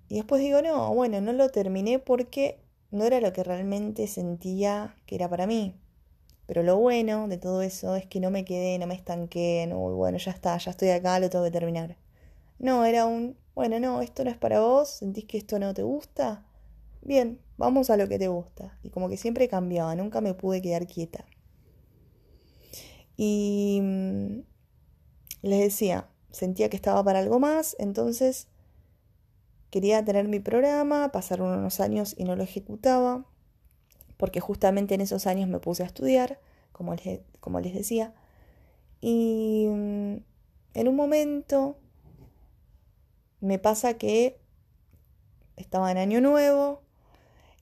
Y 0.08 0.16
después 0.16 0.42
digo, 0.42 0.62
no, 0.62 0.94
bueno, 0.94 1.22
no 1.22 1.34
lo 1.34 1.50
terminé 1.50 2.00
porque 2.00 2.60
no 2.92 3.06
era 3.06 3.20
lo 3.20 3.34
que 3.34 3.44
realmente 3.44 4.08
sentía 4.08 4.96
que 5.06 5.16
era 5.16 5.30
para 5.30 5.48
mí. 5.48 5.76
Pero 6.48 6.64
lo 6.64 6.78
bueno 6.78 7.28
de 7.28 7.38
todo 7.38 7.62
eso 7.62 7.96
es 7.96 8.06
que 8.06 8.20
no 8.20 8.30
me 8.30 8.46
quedé, 8.46 8.78
no 8.78 8.88
me 8.88 8.94
estanqué, 8.96 9.66
no, 9.68 9.80
bueno, 9.96 10.18
ya 10.18 10.32
está, 10.32 10.58
ya 10.58 10.72
estoy 10.72 10.90
acá, 10.90 11.20
lo 11.20 11.30
tengo 11.30 11.46
que 11.46 11.52
terminar. 11.52 11.98
No, 12.60 12.86
era 12.86 13.06
un, 13.06 13.36
bueno, 13.56 13.80
no, 13.80 14.02
esto 14.02 14.24
no 14.24 14.30
es 14.30 14.38
para 14.38 14.60
vos, 14.60 14.90
sentís 14.90 15.26
que 15.26 15.38
esto 15.38 15.58
no 15.60 15.74
te 15.74 15.82
gusta. 15.84 16.46
Bien, 17.02 17.40
vamos 17.58 17.90
a 17.90 17.98
lo 17.98 18.08
que 18.08 18.20
te 18.20 18.28
gusta. 18.28 18.78
Y 18.84 18.90
como 18.90 19.10
que 19.10 19.18
siempre 19.18 19.48
cambiaba, 19.48 19.96
nunca 19.96 20.22
me 20.22 20.34
pude 20.34 20.62
quedar 20.62 20.88
quieta. 20.88 21.26
Y 23.18 23.80
mm, 23.82 24.40
les 25.42 25.60
decía, 25.60 26.10
sentía 26.32 26.70
que 26.70 26.76
estaba 26.76 27.04
para 27.04 27.20
algo 27.20 27.40
más, 27.40 27.76
entonces 27.80 28.48
quería 29.76 30.06
tener 30.06 30.30
mi 30.30 30.40
programa, 30.40 31.12
pasaron 31.12 31.50
unos 31.50 31.82
años 31.82 32.16
y 32.18 32.24
no 32.24 32.38
lo 32.38 32.44
ejecutaba 32.44 33.26
porque 34.16 34.40
justamente 34.40 34.96
en 34.96 35.02
esos 35.02 35.28
años 35.28 35.50
me 35.50 35.60
puse 35.60 35.84
a 35.84 35.86
estudiar, 35.86 36.40
como 36.72 36.96
les, 36.96 37.20
como 37.42 37.60
les 37.60 37.74
decía, 37.74 38.14
y 39.02 39.68
mm, 39.68 40.16
en 40.76 40.88
un 40.88 40.96
momento 40.96 41.78
me 43.42 43.60
pasa 43.60 43.96
que 43.96 44.40
estaba 45.58 45.92
en 45.92 45.98
año 45.98 46.22
nuevo 46.22 46.82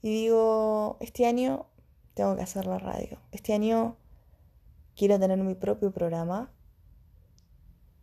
y 0.04 0.12
digo, 0.12 0.98
este 1.00 1.26
año 1.26 1.66
tengo 2.14 2.36
que 2.36 2.44
hacer 2.44 2.68
la 2.68 2.78
radio, 2.78 3.18
este 3.32 3.54
año 3.54 3.98
quiero 4.96 5.20
tener 5.20 5.40
mi 5.40 5.56
propio 5.56 5.92
programa 5.92 6.52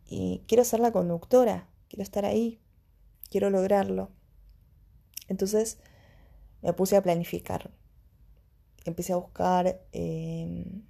y 0.05 0.43
quiero 0.49 0.65
ser 0.65 0.81
la 0.81 0.91
conductora, 0.91 1.69
quiero 1.89 2.03
estar 2.03 2.25
ahí, 2.25 2.61
quiero 3.31 3.49
lograrlo. 3.51 4.11
Entonces 5.29 5.79
me 6.63 6.73
puse 6.73 6.97
a 6.97 7.03
planificar. 7.03 7.71
Empecé 8.85 9.13
a 9.13 9.17
buscar 9.17 9.81
em, 9.93 10.83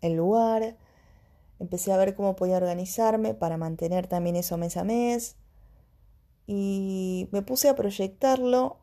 el 0.00 0.14
lugar, 0.14 0.76
empecé 1.58 1.92
a 1.92 1.96
ver 1.96 2.14
cómo 2.14 2.36
podía 2.36 2.56
organizarme 2.56 3.34
para 3.34 3.56
mantener 3.56 4.06
también 4.06 4.36
eso 4.36 4.56
mes 4.56 4.76
a 4.76 4.84
mes 4.84 5.36
y 6.46 7.28
me 7.32 7.42
puse 7.42 7.68
a 7.68 7.76
proyectarlo 7.76 8.80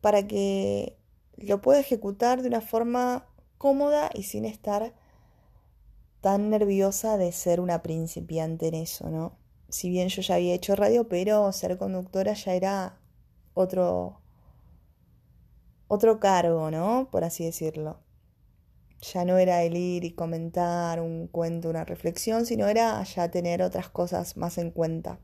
para 0.00 0.26
que 0.26 0.98
lo 1.36 1.60
pueda 1.60 1.80
ejecutar 1.80 2.42
de 2.42 2.48
una 2.48 2.60
forma 2.60 3.26
cómoda 3.58 4.10
y 4.14 4.24
sin 4.24 4.44
estar 4.44 4.94
tan 6.20 6.50
nerviosa 6.50 7.18
de 7.18 7.32
ser 7.32 7.60
una 7.60 7.82
principiante 7.82 8.68
en 8.68 8.74
eso, 8.74 9.10
¿no? 9.10 9.41
Si 9.72 9.88
bien 9.88 10.08
yo 10.08 10.20
ya 10.20 10.34
había 10.34 10.52
hecho 10.52 10.76
radio, 10.76 11.08
pero 11.08 11.50
ser 11.50 11.78
conductora 11.78 12.34
ya 12.34 12.52
era 12.52 13.00
otro 13.54 14.20
otro 15.88 16.20
cargo, 16.20 16.70
¿no? 16.70 17.08
Por 17.10 17.24
así 17.24 17.46
decirlo. 17.46 17.98
Ya 19.00 19.24
no 19.24 19.38
era 19.38 19.62
el 19.62 19.74
ir 19.78 20.04
y 20.04 20.12
comentar 20.12 21.00
un 21.00 21.26
cuento, 21.26 21.70
una 21.70 21.86
reflexión, 21.86 22.44
sino 22.44 22.68
era 22.68 23.02
ya 23.04 23.30
tener 23.30 23.62
otras 23.62 23.88
cosas 23.88 24.36
más 24.36 24.58
en 24.58 24.72
cuenta. 24.72 25.20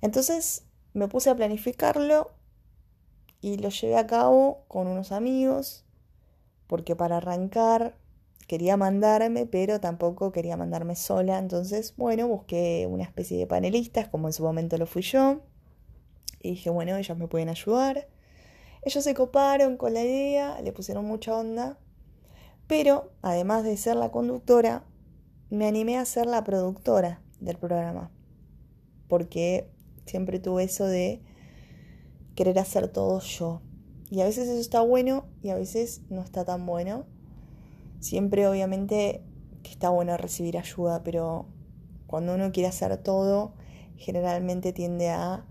Entonces 0.00 0.68
me 0.92 1.08
puse 1.08 1.30
a 1.30 1.34
planificarlo 1.34 2.30
y 3.40 3.56
lo 3.56 3.70
llevé 3.70 3.96
a 3.96 4.06
cabo 4.06 4.66
con 4.68 4.86
unos 4.86 5.10
amigos, 5.10 5.84
porque 6.68 6.94
para 6.94 7.16
arrancar 7.16 7.98
quería 8.50 8.76
mandarme, 8.76 9.46
pero 9.46 9.78
tampoco 9.78 10.32
quería 10.32 10.56
mandarme 10.56 10.96
sola. 10.96 11.38
Entonces, 11.38 11.94
bueno, 11.96 12.26
busqué 12.26 12.88
una 12.90 13.04
especie 13.04 13.38
de 13.38 13.46
panelistas, 13.46 14.08
como 14.08 14.26
en 14.26 14.32
su 14.32 14.42
momento 14.42 14.76
lo 14.76 14.86
fui 14.86 15.02
yo. 15.02 15.42
Y 16.42 16.50
dije, 16.50 16.68
bueno, 16.68 16.96
ellos 16.96 17.16
me 17.16 17.28
pueden 17.28 17.48
ayudar. 17.48 18.08
Ellos 18.82 19.04
se 19.04 19.14
coparon 19.14 19.76
con 19.76 19.94
la 19.94 20.02
idea, 20.02 20.60
le 20.62 20.72
pusieron 20.72 21.04
mucha 21.04 21.36
onda, 21.36 21.78
pero 22.66 23.12
además 23.22 23.62
de 23.62 23.76
ser 23.76 23.94
la 23.94 24.10
conductora, 24.10 24.84
me 25.48 25.68
animé 25.68 25.96
a 25.96 26.04
ser 26.04 26.26
la 26.26 26.42
productora 26.42 27.22
del 27.38 27.56
programa, 27.56 28.10
porque 29.06 29.70
siempre 30.06 30.40
tuve 30.40 30.64
eso 30.64 30.86
de 30.86 31.22
querer 32.34 32.58
hacer 32.58 32.88
todo 32.88 33.20
yo. 33.20 33.62
Y 34.10 34.22
a 34.22 34.24
veces 34.24 34.48
eso 34.48 34.58
está 34.58 34.80
bueno 34.80 35.26
y 35.40 35.50
a 35.50 35.54
veces 35.54 36.02
no 36.10 36.20
está 36.20 36.44
tan 36.44 36.66
bueno. 36.66 37.06
Siempre 38.00 38.48
obviamente 38.48 39.22
que 39.62 39.70
está 39.70 39.90
bueno 39.90 40.16
recibir 40.16 40.58
ayuda, 40.58 41.02
pero 41.02 41.46
cuando 42.06 42.34
uno 42.34 42.50
quiere 42.50 42.68
hacer 42.68 42.96
todo, 42.96 43.52
generalmente 43.96 44.72
tiende 44.72 45.10
a 45.10 45.44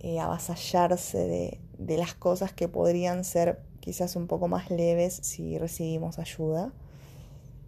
eh, 0.00 0.18
avasallarse 0.18 1.18
de, 1.18 1.60
de 1.78 1.96
las 1.98 2.14
cosas 2.14 2.52
que 2.52 2.66
podrían 2.68 3.24
ser 3.24 3.60
quizás 3.80 4.16
un 4.16 4.26
poco 4.26 4.48
más 4.48 4.70
leves 4.70 5.20
si 5.22 5.58
recibimos 5.58 6.18
ayuda. 6.18 6.72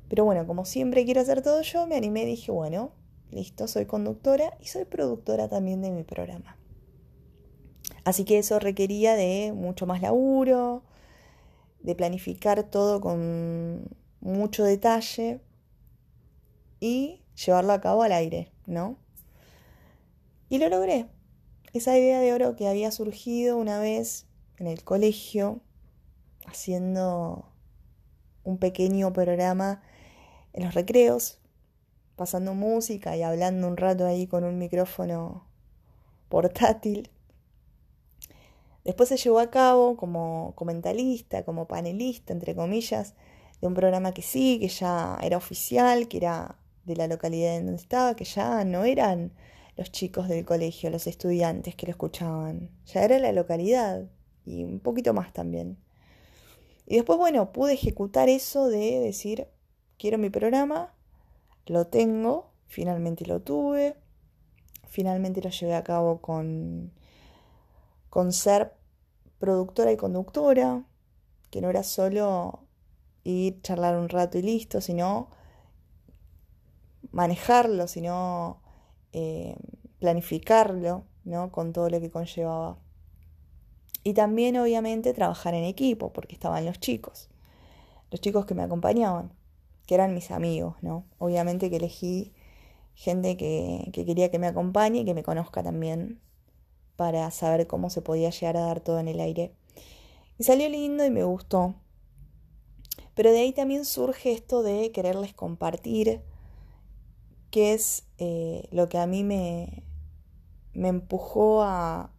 Pero 0.08 0.24
bueno, 0.24 0.46
como 0.46 0.64
siempre 0.64 1.04
quiero 1.04 1.20
hacer 1.20 1.42
todo 1.42 1.62
yo, 1.62 1.86
me 1.86 1.96
animé 1.96 2.22
y 2.22 2.26
dije, 2.26 2.52
bueno, 2.52 2.92
listo, 3.30 3.68
soy 3.68 3.86
conductora 3.86 4.56
y 4.60 4.68
soy 4.68 4.84
productora 4.84 5.48
también 5.48 5.82
de 5.82 5.90
mi 5.90 6.04
programa. 6.04 6.56
Así 8.04 8.24
que 8.24 8.38
eso 8.38 8.58
requería 8.58 9.14
de 9.14 9.52
mucho 9.54 9.86
más 9.86 10.02
laburo, 10.02 10.82
de 11.82 11.94
planificar 11.94 12.62
todo 12.64 13.00
con 13.00 13.88
mucho 14.24 14.64
detalle 14.64 15.40
y 16.80 17.22
llevarlo 17.44 17.72
a 17.72 17.80
cabo 17.80 18.02
al 18.02 18.12
aire, 18.12 18.50
¿no? 18.66 18.98
Y 20.48 20.58
lo 20.58 20.68
logré 20.68 21.06
esa 21.72 21.96
idea 21.96 22.20
de 22.20 22.32
oro 22.32 22.56
que 22.56 22.68
había 22.68 22.90
surgido 22.90 23.56
una 23.56 23.78
vez 23.78 24.26
en 24.58 24.66
el 24.66 24.82
colegio, 24.82 25.60
haciendo 26.46 27.50
un 28.44 28.58
pequeño 28.58 29.12
programa 29.12 29.82
en 30.52 30.64
los 30.64 30.74
recreos, 30.74 31.38
pasando 32.16 32.54
música 32.54 33.16
y 33.16 33.22
hablando 33.22 33.66
un 33.66 33.76
rato 33.76 34.06
ahí 34.06 34.26
con 34.26 34.44
un 34.44 34.58
micrófono 34.58 35.46
portátil. 36.28 37.10
Después 38.84 39.08
se 39.08 39.16
llevó 39.16 39.40
a 39.40 39.50
cabo 39.50 39.96
como 39.96 40.52
comentalista, 40.54 41.44
como 41.44 41.66
panelista, 41.66 42.32
entre 42.32 42.54
comillas, 42.54 43.14
de 43.60 43.66
un 43.66 43.74
programa 43.74 44.12
que 44.12 44.22
sí, 44.22 44.58
que 44.60 44.68
ya 44.68 45.18
era 45.22 45.36
oficial, 45.36 46.08
que 46.08 46.18
era 46.18 46.58
de 46.84 46.96
la 46.96 47.06
localidad 47.06 47.56
en 47.56 47.66
donde 47.66 47.80
estaba, 47.80 48.14
que 48.14 48.24
ya 48.24 48.64
no 48.64 48.84
eran 48.84 49.32
los 49.76 49.90
chicos 49.90 50.28
del 50.28 50.44
colegio, 50.44 50.90
los 50.90 51.06
estudiantes 51.06 51.74
que 51.74 51.86
lo 51.86 51.90
escuchaban. 51.90 52.70
Ya 52.86 53.04
era 53.04 53.18
la 53.18 53.32
localidad 53.32 54.04
y 54.44 54.64
un 54.64 54.80
poquito 54.80 55.12
más 55.14 55.32
también. 55.32 55.78
Y 56.86 56.96
después, 56.96 57.18
bueno, 57.18 57.52
pude 57.52 57.72
ejecutar 57.72 58.28
eso 58.28 58.68
de 58.68 59.00
decir, 59.00 59.48
quiero 59.98 60.18
mi 60.18 60.30
programa, 60.30 60.94
lo 61.66 61.86
tengo, 61.86 62.50
finalmente 62.66 63.24
lo 63.24 63.40
tuve, 63.40 63.96
finalmente 64.86 65.40
lo 65.40 65.48
llevé 65.48 65.74
a 65.74 65.82
cabo 65.82 66.20
con, 66.20 66.92
con 68.10 68.32
ser 68.32 68.74
productora 69.38 69.92
y 69.92 69.96
conductora, 69.96 70.84
que 71.50 71.60
no 71.62 71.70
era 71.70 71.82
solo 71.82 72.63
ir, 73.24 73.60
charlar 73.62 73.96
un 73.96 74.08
rato 74.08 74.38
y 74.38 74.42
listo, 74.42 74.80
sino 74.80 75.28
manejarlo, 77.10 77.88
sino 77.88 78.60
eh, 79.12 79.56
planificarlo, 79.98 81.04
¿no? 81.24 81.50
Con 81.50 81.72
todo 81.72 81.88
lo 81.88 82.00
que 82.00 82.10
conllevaba. 82.10 82.78
Y 84.02 84.12
también, 84.12 84.58
obviamente, 84.58 85.14
trabajar 85.14 85.54
en 85.54 85.64
equipo, 85.64 86.12
porque 86.12 86.34
estaban 86.34 86.66
los 86.66 86.78
chicos, 86.78 87.30
los 88.10 88.20
chicos 88.20 88.44
que 88.44 88.54
me 88.54 88.62
acompañaban, 88.62 89.32
que 89.86 89.94
eran 89.94 90.14
mis 90.14 90.30
amigos, 90.30 90.76
¿no? 90.82 91.06
Obviamente 91.18 91.70
que 91.70 91.76
elegí 91.76 92.32
gente 92.94 93.36
que, 93.36 93.90
que 93.92 94.04
quería 94.04 94.30
que 94.30 94.38
me 94.38 94.46
acompañe 94.46 95.00
y 95.00 95.04
que 95.04 95.14
me 95.14 95.22
conozca 95.22 95.62
también 95.62 96.20
para 96.96 97.30
saber 97.30 97.66
cómo 97.66 97.90
se 97.90 98.02
podía 98.02 98.30
llegar 98.30 98.56
a 98.56 98.66
dar 98.66 98.80
todo 98.80 98.98
en 99.00 99.08
el 99.08 99.20
aire. 99.20 99.54
Y 100.38 100.44
salió 100.44 100.68
lindo 100.68 101.04
y 101.04 101.10
me 101.10 101.24
gustó. 101.24 101.74
Pero 103.14 103.30
de 103.30 103.40
ahí 103.40 103.52
también 103.52 103.84
surge 103.84 104.32
esto 104.32 104.62
de 104.62 104.90
quererles 104.92 105.34
compartir 105.34 106.22
que 107.50 107.72
es 107.72 108.04
eh, 108.18 108.68
lo 108.72 108.88
que 108.88 108.98
a 108.98 109.06
mí 109.06 109.22
me, 109.22 109.84
me 110.72 110.88
empujó 110.88 111.62
a, 111.62 112.10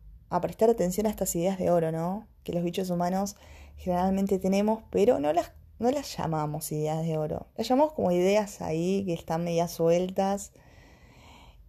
prestar 0.41 0.69
atención 0.69 1.07
a 1.07 1.09
estas 1.09 1.35
ideas 1.35 1.57
de 1.57 1.71
oro, 1.71 1.91
¿no? 1.91 2.27
Que 2.43 2.51
los 2.51 2.63
bichos 2.63 2.89
humanos 2.89 3.35
generalmente 3.77 4.39
tenemos, 4.39 4.83
pero 4.89 5.19
no 5.19 5.31
las, 5.31 5.51
no 5.79 5.91
las 5.91 6.17
llamamos 6.17 6.71
ideas 6.71 7.05
de 7.05 7.17
oro. 7.17 7.47
Las 7.57 7.67
llamamos 7.67 7.93
como 7.93 8.11
ideas 8.11 8.61
ahí 8.61 9.03
que 9.05 9.13
están 9.13 9.43
medias 9.43 9.71
sueltas. 9.71 10.51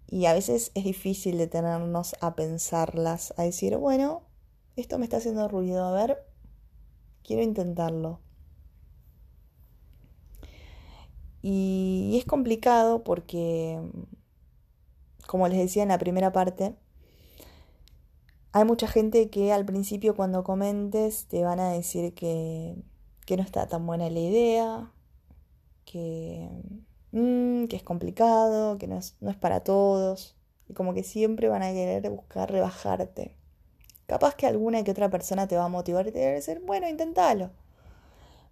Y 0.09 0.27
a 0.27 0.33
veces 0.33 0.73
es 0.75 0.85
difícil 0.85 1.39
detenernos 1.39 2.15
a 2.21 2.35
pensarlas, 2.35 3.35
a 3.37 3.43
decir, 3.43 3.77
bueno, 3.77 4.23
esto 4.77 4.99
me 4.99 5.05
está 5.05 5.17
haciendo 5.17 5.49
ruido, 5.49 5.85
a 5.85 5.93
ver, 5.93 6.25
quiero 7.23 7.43
intentarlo. 7.43 8.21
Y 11.49 12.17
es 12.19 12.25
complicado 12.25 13.05
porque, 13.05 13.81
como 15.29 15.47
les 15.47 15.59
decía 15.59 15.85
en 15.85 15.91
la 15.91 15.99
primera 15.99 16.33
parte, 16.33 16.75
hay 18.51 18.65
mucha 18.65 18.89
gente 18.89 19.31
que 19.31 19.53
al 19.53 19.65
principio 19.65 20.17
cuando 20.17 20.43
comentes 20.43 21.27
te 21.29 21.45
van 21.45 21.61
a 21.61 21.71
decir 21.71 22.15
que, 22.15 22.75
no 23.37 23.43
está 23.45 23.69
tan 23.69 23.87
buena 23.87 24.11
la 24.11 24.19
idea, 24.19 24.93
que, 25.85 26.49
mm, 27.13 27.67
que 27.67 27.77
es 27.77 27.85
complicado, 27.85 28.77
que 28.79 28.89
no 28.89 28.97
es, 28.99 29.17
no 29.21 29.31
es 29.31 29.37
para 29.37 29.61
todos. 29.61 30.37
Y 30.69 30.75
como 30.75 30.95
que 30.95 31.05
siempre 31.05 31.49
van 31.49 31.63
a 31.63 31.73
querer 31.73 32.11
buscar 32.11 32.51
rebajarte. 32.51 33.37
Capaz 34.07 34.35
que 34.35 34.47
alguna 34.49 34.83
que 34.83 34.91
otra 34.91 35.11
persona 35.11 35.47
te 35.47 35.57
va 35.57 35.67
a 35.67 35.69
motivar 35.69 36.09
y 36.09 36.13
te 36.13 36.25
va 36.25 36.31
a 36.31 36.35
decir, 36.35 36.61
bueno, 36.67 36.89
intentalo. 36.89 37.53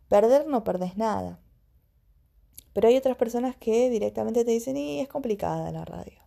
Perder 0.09 0.47
no 0.47 0.63
perdés 0.63 0.97
nada. 0.97 1.41
Pero 2.75 2.89
hay 2.89 2.97
otras 2.97 3.17
personas 3.17 3.57
que 3.57 3.89
directamente 3.89 4.45
te 4.45 4.51
dicen, 4.51 4.77
y 4.77 5.01
es 5.01 5.09
complicada 5.09 5.73
la 5.73 5.87
radio. 5.87 6.19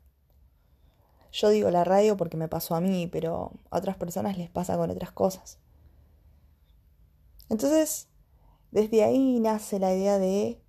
Yo 1.32 1.50
digo 1.50 1.70
la 1.70 1.84
radio 1.84 2.18
porque 2.18 2.38
me 2.38 2.48
pasó 2.48 2.74
a 2.74 2.82
mí, 2.82 3.06
pero 3.06 3.52
a 3.70 3.78
otras 3.78 3.98
personas 3.98 4.38
les 4.38 4.50
pasa 4.50 4.78
con 4.78 4.90
otras 4.90 5.12
cosas. 5.12 5.60
Entonces, 7.50 8.08
desde 8.72 9.04
ahí 9.04 9.40
nace 9.40 9.78
la 9.78 9.94
idea 9.94 10.18
de 10.18 10.62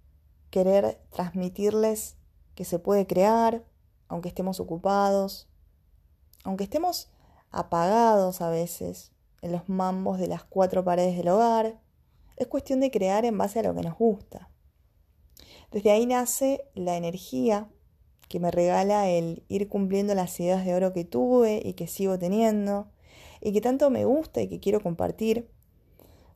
querer 0.51 1.01
transmitirles 1.11 2.17
que 2.55 2.65
se 2.65 2.79
puede 2.79 3.07
crear, 3.07 3.65
aunque 4.09 4.29
estemos 4.29 4.61
ocupados, 4.61 5.49
aunque 6.45 6.65
estemos 6.65 7.09
apagados 7.51 8.41
a 8.41 8.51
veces 8.51 9.13
en 9.43 9.53
los 9.53 9.69
mambos 9.69 10.19
de 10.19 10.27
las 10.27 10.45
cuatro 10.45 10.85
paredes 10.85 11.17
del 11.17 11.29
hogar. 11.29 11.81
Es 12.37 12.47
cuestión 12.47 12.81
de 12.81 12.91
crear 12.91 13.25
en 13.25 13.39
base 13.39 13.61
a 13.61 13.63
lo 13.63 13.75
que 13.75 13.83
nos 13.83 13.97
gusta. 13.97 14.51
Desde 15.71 15.91
ahí 15.91 16.07
nace 16.07 16.65
la 16.75 16.97
energía 16.97 17.69
que 18.29 18.41
me 18.41 18.51
regala 18.51 19.09
el 19.09 19.45
ir 19.49 19.69
cumpliendo 19.69 20.15
las 20.15 20.39
ideas 20.41 20.65
de 20.65 20.75
oro 20.75 20.93
que 20.93 21.05
tuve 21.05 21.63
y 21.65 21.75
que 21.75 21.87
sigo 21.87 22.19
teniendo 22.19 22.89
y 23.41 23.53
que 23.53 23.61
tanto 23.61 23.91
me 23.91 24.05
gusta 24.05 24.43
y 24.43 24.49
que 24.49 24.61
quiero 24.61 24.81
compartir 24.81 25.49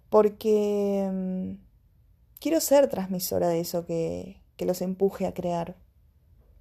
porque 0.08 1.08
mm, 1.10 1.52
quiero 2.40 2.60
ser 2.60 2.88
transmisora 2.88 3.48
de 3.48 3.60
eso 3.60 3.86
que, 3.86 4.42
que 4.56 4.66
los 4.66 4.82
empuje 4.82 5.26
a 5.26 5.34
crear, 5.34 5.76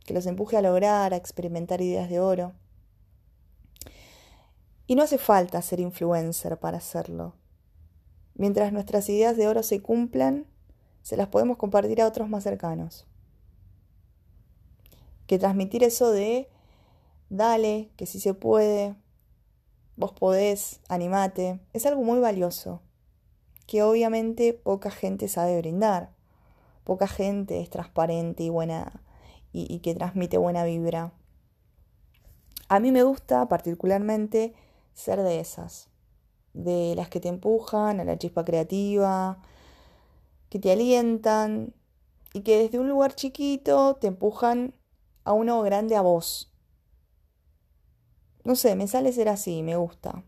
que 0.05 0.13
los 0.13 0.25
empuje 0.25 0.57
a 0.57 0.61
lograr, 0.61 1.13
a 1.13 1.17
experimentar 1.17 1.81
ideas 1.81 2.09
de 2.09 2.19
oro. 2.19 2.53
Y 4.87 4.95
no 4.95 5.03
hace 5.03 5.17
falta 5.17 5.61
ser 5.61 5.79
influencer 5.79 6.57
para 6.59 6.77
hacerlo. 6.77 7.35
Mientras 8.35 8.73
nuestras 8.73 9.07
ideas 9.09 9.37
de 9.37 9.47
oro 9.47 9.63
se 9.63 9.81
cumplan, 9.81 10.47
se 11.01 11.17
las 11.17 11.27
podemos 11.27 11.57
compartir 11.57 12.01
a 12.01 12.07
otros 12.07 12.29
más 12.29 12.43
cercanos. 12.43 13.05
Que 15.27 15.39
transmitir 15.39 15.83
eso 15.83 16.11
de, 16.11 16.49
dale, 17.29 17.91
que 17.95 18.05
si 18.05 18.19
se 18.19 18.33
puede, 18.33 18.95
vos 19.95 20.11
podés, 20.11 20.79
animate, 20.89 21.59
es 21.73 21.85
algo 21.85 22.03
muy 22.03 22.19
valioso, 22.19 22.81
que 23.67 23.83
obviamente 23.83 24.53
poca 24.53 24.91
gente 24.91 25.27
sabe 25.27 25.57
brindar, 25.57 26.11
poca 26.83 27.07
gente 27.07 27.61
es 27.61 27.69
transparente 27.69 28.43
y 28.43 28.49
buena 28.49 29.01
y, 29.53 29.73
y 29.73 29.79
que 29.79 29.95
transmite 29.95 30.37
buena 30.37 30.63
vibra. 30.63 31.13
A 32.67 32.79
mí 32.79 32.91
me 32.91 33.03
gusta 33.03 33.47
particularmente 33.47 34.53
ser 34.93 35.21
de 35.21 35.39
esas, 35.39 35.89
de 36.53 36.93
las 36.95 37.09
que 37.09 37.19
te 37.19 37.29
empujan 37.29 37.99
a 37.99 38.03
la 38.03 38.17
chispa 38.17 38.45
creativa, 38.45 39.41
que 40.51 40.59
te 40.59 40.69
alientan 40.69 41.73
y 42.33 42.41
que 42.41 42.59
desde 42.59 42.77
un 42.77 42.89
lugar 42.89 43.15
chiquito 43.15 43.95
te 43.95 44.07
empujan 44.07 44.75
a 45.23 45.31
uno 45.31 45.61
grande 45.61 45.95
a 45.95 46.01
vos. 46.01 46.53
No 48.43 48.55
sé, 48.57 48.75
me 48.75 48.85
sale 48.87 49.13
ser 49.13 49.29
así, 49.29 49.63
me 49.63 49.77
gusta. 49.77 50.25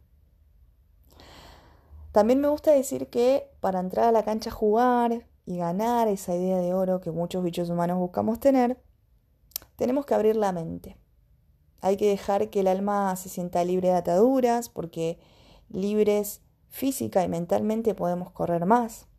También 2.14 2.40
me 2.40 2.48
gusta 2.48 2.72
decir 2.72 3.10
que 3.10 3.52
para 3.60 3.82
entrar 3.82 4.06
a 4.06 4.12
la 4.14 4.24
cancha 4.24 4.50
a 4.50 4.54
jugar 4.54 5.28
y 5.46 5.58
ganar 5.58 6.08
esa 6.08 6.34
idea 6.34 6.60
de 6.60 6.74
oro 6.74 7.02
que 7.02 7.12
muchos 7.12 7.44
bichos 7.44 7.70
humanos 7.70 7.98
buscamos 7.98 8.40
tener, 8.40 8.82
tenemos 9.76 10.06
que 10.06 10.14
abrir 10.14 10.38
la 10.38 10.54
mente. 10.54 10.98
Hay 11.82 11.98
que 11.98 12.08
dejar 12.08 12.50
que 12.50 12.62
el 12.62 12.68
alma 12.68 13.14
se 13.18 13.28
sienta 13.28 13.66
libre 13.66 13.90
de 13.90 13.96
ataduras, 13.96 14.70
porque 14.70 15.20
libres 15.68 16.42
física 16.70 17.26
y 17.26 17.28
mentalmente 17.28 17.94
podemos 17.94 18.32
correr 18.32 18.66
más 18.66 19.10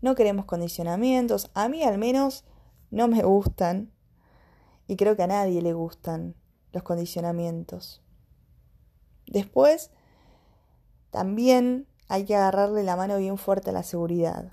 no 0.00 0.14
queremos 0.14 0.44
condicionamientos, 0.44 1.50
a 1.54 1.68
mí 1.68 1.82
al 1.82 1.98
menos 1.98 2.44
no 2.90 3.08
me 3.08 3.22
gustan. 3.22 3.92
Y 4.86 4.96
creo 4.96 5.16
que 5.16 5.24
a 5.24 5.26
nadie 5.26 5.60
le 5.60 5.74
gustan 5.74 6.34
los 6.72 6.82
condicionamientos. 6.82 8.02
Después, 9.26 9.90
también 11.10 11.86
hay 12.08 12.24
que 12.24 12.34
agarrarle 12.34 12.82
la 12.82 12.96
mano 12.96 13.18
bien 13.18 13.36
fuerte 13.36 13.70
a 13.70 13.72
la 13.74 13.82
seguridad, 13.82 14.52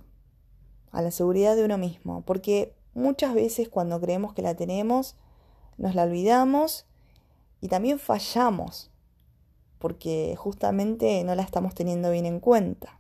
a 0.92 1.02
la 1.02 1.12
seguridad 1.12 1.56
de 1.56 1.64
uno 1.64 1.78
mismo, 1.78 2.24
porque 2.24 2.76
muchas 2.94 3.34
veces 3.34 3.70
cuando 3.70 4.02
creemos 4.02 4.34
que 4.34 4.42
la 4.42 4.56
tenemos, 4.56 5.16
nos 5.78 5.96
la 5.96 6.04
olvidamos 6.04 6.86
y 7.62 7.70
también 7.70 8.00
fallamos, 8.00 8.92
porque 9.80 10.36
justamente 10.38 11.24
no 11.24 11.36
la 11.36 11.44
estamos 11.44 11.76
teniendo 11.76 12.12
bien 12.12 12.26
en 12.26 12.40
cuenta. 12.40 13.00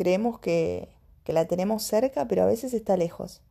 Creemos 0.00 0.38
que, 0.38 0.88
que 1.24 1.34
la 1.34 1.44
tenemos 1.44 1.82
cerca, 1.82 2.26
pero 2.26 2.42
a 2.42 2.46
veces 2.46 2.72
está 2.72 2.96
lejos. 2.96 3.42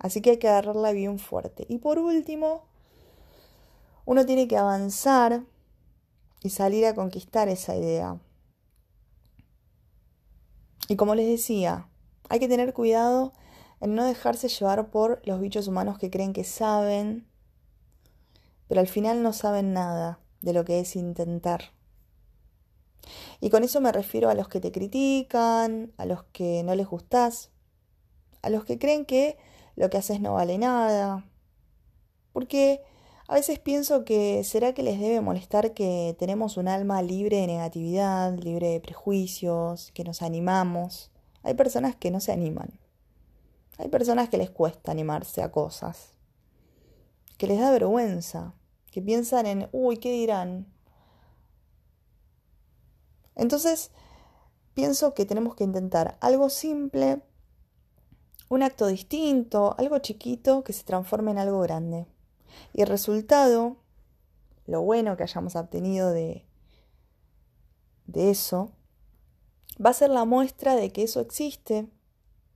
Así 0.00 0.20
que 0.20 0.30
hay 0.30 0.38
que 0.38 0.48
agarrarla 0.48 0.90
bien 0.90 1.20
fuerte. 1.20 1.64
Y 1.68 1.78
por 1.78 2.00
último, 2.00 2.64
uno 4.04 4.26
tiene 4.26 4.48
que 4.48 4.56
avanzar 4.56 5.44
y 6.42 6.50
salir 6.50 6.86
a 6.86 6.96
conquistar 6.96 7.48
esa 7.48 7.76
idea. 7.76 8.18
Y 10.88 10.96
como 10.96 11.14
les 11.14 11.28
decía, 11.28 11.88
hay 12.28 12.40
que 12.40 12.48
tener 12.48 12.74
cuidado 12.74 13.32
en 13.80 13.94
no 13.94 14.04
dejarse 14.04 14.48
llevar 14.48 14.90
por 14.90 15.22
los 15.24 15.40
bichos 15.40 15.68
humanos 15.68 16.00
que 16.00 16.10
creen 16.10 16.32
que 16.32 16.42
saben, 16.42 17.28
pero 18.66 18.80
al 18.80 18.88
final 18.88 19.22
no 19.22 19.32
saben 19.32 19.72
nada 19.72 20.18
de 20.42 20.52
lo 20.52 20.64
que 20.64 20.80
es 20.80 20.96
intentar. 20.96 21.76
Y 23.40 23.50
con 23.50 23.64
eso 23.64 23.80
me 23.80 23.92
refiero 23.92 24.28
a 24.28 24.34
los 24.34 24.48
que 24.48 24.60
te 24.60 24.72
critican, 24.72 25.92
a 25.96 26.06
los 26.06 26.24
que 26.24 26.62
no 26.62 26.74
les 26.74 26.86
gustás, 26.86 27.50
a 28.42 28.50
los 28.50 28.64
que 28.64 28.78
creen 28.78 29.04
que 29.04 29.36
lo 29.76 29.90
que 29.90 29.98
haces 29.98 30.20
no 30.20 30.34
vale 30.34 30.58
nada. 30.58 31.28
Porque 32.32 32.82
a 33.28 33.34
veces 33.34 33.58
pienso 33.58 34.04
que 34.04 34.44
será 34.44 34.72
que 34.72 34.82
les 34.82 35.00
debe 35.00 35.20
molestar 35.20 35.74
que 35.74 36.14
tenemos 36.18 36.56
un 36.56 36.68
alma 36.68 37.02
libre 37.02 37.38
de 37.38 37.46
negatividad, 37.46 38.36
libre 38.38 38.68
de 38.68 38.80
prejuicios, 38.80 39.90
que 39.92 40.04
nos 40.04 40.22
animamos. 40.22 41.10
Hay 41.42 41.54
personas 41.54 41.96
que 41.96 42.10
no 42.10 42.20
se 42.20 42.32
animan. 42.32 42.78
Hay 43.78 43.88
personas 43.88 44.28
que 44.28 44.38
les 44.38 44.50
cuesta 44.50 44.92
animarse 44.92 45.42
a 45.42 45.50
cosas, 45.50 46.14
que 47.36 47.46
les 47.46 47.60
da 47.60 47.70
vergüenza, 47.70 48.54
que 48.90 49.02
piensan 49.02 49.44
en, 49.46 49.68
uy, 49.72 49.98
¿qué 49.98 50.12
dirán? 50.12 50.66
Entonces, 53.36 53.90
pienso 54.74 55.14
que 55.14 55.26
tenemos 55.26 55.54
que 55.54 55.64
intentar 55.64 56.16
algo 56.20 56.48
simple, 56.48 57.22
un 58.48 58.62
acto 58.62 58.86
distinto, 58.86 59.74
algo 59.78 59.98
chiquito 59.98 60.64
que 60.64 60.72
se 60.72 60.84
transforme 60.84 61.30
en 61.30 61.38
algo 61.38 61.60
grande. 61.60 62.06
Y 62.72 62.82
el 62.82 62.88
resultado, 62.88 63.76
lo 64.66 64.82
bueno 64.82 65.16
que 65.16 65.24
hayamos 65.24 65.54
obtenido 65.56 66.10
de, 66.10 66.46
de 68.06 68.30
eso, 68.30 68.72
va 69.84 69.90
a 69.90 69.94
ser 69.94 70.10
la 70.10 70.24
muestra 70.24 70.74
de 70.74 70.90
que 70.90 71.02
eso 71.02 71.20
existe, 71.20 71.88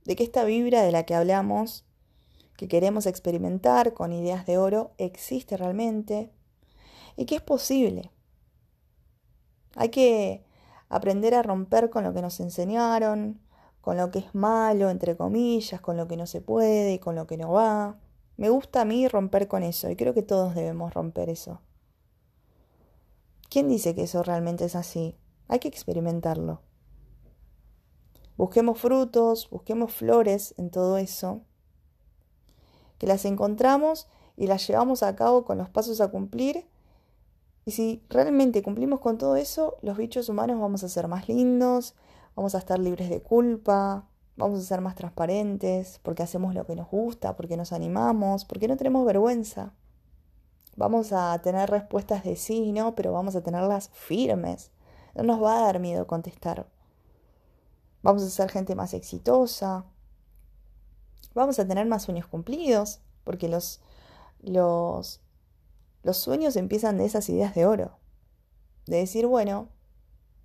de 0.05 0.15
que 0.15 0.23
esta 0.23 0.43
vibra 0.43 0.81
de 0.81 0.91
la 0.91 1.03
que 1.03 1.15
hablamos, 1.15 1.85
que 2.57 2.67
queremos 2.67 3.05
experimentar 3.05 3.93
con 3.93 4.13
ideas 4.13 4.45
de 4.45 4.57
oro, 4.57 4.91
existe 4.97 5.57
realmente 5.57 6.31
y 7.15 7.25
que 7.25 7.35
es 7.35 7.41
posible. 7.41 8.11
Hay 9.75 9.89
que 9.89 10.43
aprender 10.91 11.33
a 11.35 11.41
romper 11.41 11.89
con 11.89 12.03
lo 12.03 12.13
que 12.13 12.21
nos 12.21 12.39
enseñaron, 12.41 13.39
con 13.79 13.95
lo 13.95 14.11
que 14.11 14.19
es 14.19 14.35
malo, 14.35 14.89
entre 14.89 15.15
comillas, 15.15 15.79
con 15.79 15.95
lo 15.95 16.07
que 16.07 16.17
no 16.17 16.27
se 16.27 16.41
puede 16.41 16.93
y 16.93 16.99
con 16.99 17.15
lo 17.15 17.25
que 17.27 17.37
no 17.37 17.53
va. 17.53 17.97
Me 18.35 18.49
gusta 18.49 18.81
a 18.81 18.85
mí 18.85 19.07
romper 19.07 19.47
con 19.47 19.63
eso 19.63 19.89
y 19.89 19.95
creo 19.95 20.13
que 20.13 20.21
todos 20.21 20.53
debemos 20.53 20.93
romper 20.93 21.29
eso. 21.29 21.61
¿Quién 23.49 23.69
dice 23.69 23.95
que 23.95 24.03
eso 24.03 24.21
realmente 24.21 24.65
es 24.65 24.75
así? 24.75 25.15
Hay 25.47 25.59
que 25.59 25.69
experimentarlo. 25.69 26.61
Busquemos 28.35 28.79
frutos, 28.79 29.49
busquemos 29.49 29.93
flores 29.93 30.53
en 30.57 30.71
todo 30.71 30.97
eso, 30.97 31.41
que 32.97 33.07
las 33.07 33.23
encontramos 33.23 34.09
y 34.35 34.47
las 34.47 34.67
llevamos 34.67 35.03
a 35.03 35.15
cabo 35.15 35.45
con 35.45 35.57
los 35.57 35.69
pasos 35.69 36.01
a 36.01 36.09
cumplir 36.09 36.65
y 37.65 37.71
si 37.71 38.03
realmente 38.09 38.63
cumplimos 38.63 38.99
con 38.99 39.17
todo 39.17 39.35
eso, 39.35 39.77
los 39.81 39.97
bichos 39.97 40.29
humanos 40.29 40.59
vamos 40.59 40.83
a 40.83 40.89
ser 40.89 41.07
más 41.07 41.29
lindos, 41.29 41.95
vamos 42.35 42.55
a 42.55 42.57
estar 42.57 42.79
libres 42.79 43.09
de 43.09 43.21
culpa, 43.21 44.07
vamos 44.35 44.59
a 44.59 44.63
ser 44.63 44.81
más 44.81 44.95
transparentes, 44.95 45.99
porque 46.01 46.23
hacemos 46.23 46.55
lo 46.55 46.65
que 46.65 46.75
nos 46.75 46.89
gusta, 46.89 47.35
porque 47.35 47.57
nos 47.57 47.71
animamos, 47.71 48.45
porque 48.45 48.67
no 48.67 48.77
tenemos 48.77 49.05
vergüenza. 49.05 49.73
Vamos 50.75 51.11
a 51.13 51.39
tener 51.43 51.69
respuestas 51.69 52.23
de 52.23 52.35
sí 52.35 52.63
y 52.65 52.71
no, 52.71 52.95
pero 52.95 53.11
vamos 53.11 53.35
a 53.35 53.43
tenerlas 53.43 53.89
firmes. 53.93 54.71
No 55.13 55.23
nos 55.23 55.43
va 55.43 55.59
a 55.59 55.61
dar 55.65 55.79
miedo 55.79 56.07
contestar. 56.07 56.67
Vamos 58.01 58.23
a 58.23 58.29
ser 58.29 58.49
gente 58.49 58.73
más 58.73 58.93
exitosa. 58.95 59.85
Vamos 61.35 61.59
a 61.59 61.67
tener 61.67 61.85
más 61.85 62.03
sueños 62.03 62.25
cumplidos, 62.25 63.01
porque 63.23 63.47
los, 63.47 63.81
los 64.41 65.21
los 66.03 66.17
sueños 66.17 66.55
empiezan 66.55 66.97
de 66.97 67.05
esas 67.05 67.29
ideas 67.29 67.53
de 67.53 67.65
oro. 67.65 67.97
De 68.87 68.97
decir, 68.97 69.27
bueno, 69.27 69.69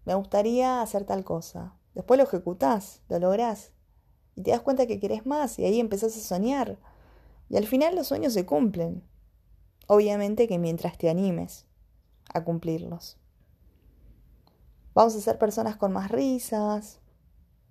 me 0.04 0.14
gustaría 0.14 0.82
hacer 0.82 1.04
tal 1.04 1.24
cosa. 1.24 1.74
Después 1.94 2.18
lo 2.18 2.24
ejecutás, 2.24 3.00
lo 3.08 3.18
lográs. 3.18 3.72
Y 4.34 4.42
te 4.42 4.50
das 4.50 4.60
cuenta 4.60 4.86
que 4.86 5.00
querés 5.00 5.24
más 5.24 5.58
y 5.58 5.64
ahí 5.64 5.80
empezás 5.80 6.16
a 6.16 6.20
soñar. 6.20 6.78
Y 7.48 7.56
al 7.56 7.66
final 7.66 7.96
los 7.96 8.08
sueños 8.08 8.34
se 8.34 8.44
cumplen. 8.44 9.02
Obviamente 9.86 10.46
que 10.46 10.58
mientras 10.58 10.98
te 10.98 11.08
animes 11.08 11.64
a 12.34 12.44
cumplirlos. 12.44 13.16
Vamos 14.94 15.14
a 15.16 15.20
ser 15.20 15.38
personas 15.38 15.76
con 15.76 15.92
más 15.92 16.10
risas. 16.10 17.00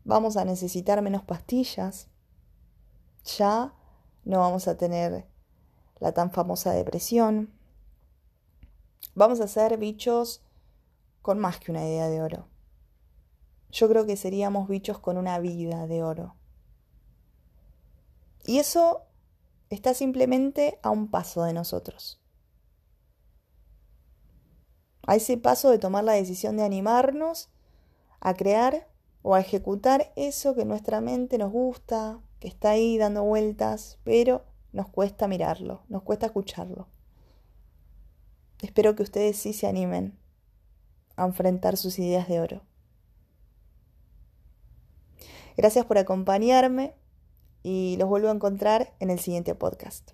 Vamos 0.03 0.37
a 0.37 0.45
necesitar 0.45 1.01
menos 1.01 1.23
pastillas. 1.23 2.07
Ya 3.37 3.73
no 4.23 4.39
vamos 4.39 4.67
a 4.67 4.77
tener 4.77 5.27
la 5.99 6.13
tan 6.13 6.31
famosa 6.31 6.71
depresión 6.71 7.53
vamos 9.15 9.39
a 9.39 9.47
ser 9.47 9.77
bichos 9.77 10.43
con 11.21 11.39
más 11.39 11.59
que 11.59 11.71
una 11.71 11.83
idea 11.83 12.07
de 12.07 12.21
oro. 12.21 12.47
Yo 13.71 13.89
creo 13.89 14.05
que 14.05 14.15
seríamos 14.15 14.67
bichos 14.67 14.99
con 14.99 15.17
una 15.17 15.39
vida 15.39 15.87
de 15.87 16.03
oro. 16.03 16.35
Y 18.45 18.59
eso 18.59 19.01
está 19.69 19.93
simplemente 19.93 20.79
a 20.83 20.91
un 20.91 21.09
paso 21.09 21.43
de 21.43 21.53
nosotros. 21.53 22.21
A 25.07 25.15
ese 25.15 25.37
paso 25.37 25.71
de 25.71 25.79
tomar 25.79 26.03
la 26.03 26.13
decisión 26.13 26.57
de 26.57 26.63
animarnos 26.63 27.49
a 28.19 28.33
crear 28.33 28.87
o 29.21 29.35
a 29.35 29.39
ejecutar 29.39 30.11
eso 30.15 30.55
que 30.55 30.65
nuestra 30.65 31.01
mente 31.01 31.37
nos 31.37 31.51
gusta, 31.51 32.19
que 32.39 32.47
está 32.47 32.71
ahí 32.71 32.97
dando 32.97 33.23
vueltas, 33.23 33.99
pero 34.03 34.45
nos 34.71 34.89
cuesta 34.89 35.27
mirarlo, 35.27 35.83
nos 35.89 36.03
cuesta 36.03 36.27
escucharlo. 36.27 36.87
Espero 38.61 38.95
que 38.95 39.03
ustedes 39.03 39.37
sí 39.37 39.53
se 39.53 39.67
animen 39.67 40.17
a 41.15 41.25
enfrentar 41.25 41.77
sus 41.77 41.99
ideas 41.99 42.27
de 42.27 42.39
oro. 42.39 42.61
Gracias 45.57 45.85
por 45.85 45.97
acompañarme 45.97 46.95
y 47.63 47.95
los 47.97 48.09
vuelvo 48.09 48.29
a 48.29 48.33
encontrar 48.33 48.93
en 48.99 49.09
el 49.09 49.19
siguiente 49.19 49.55
podcast. 49.55 50.11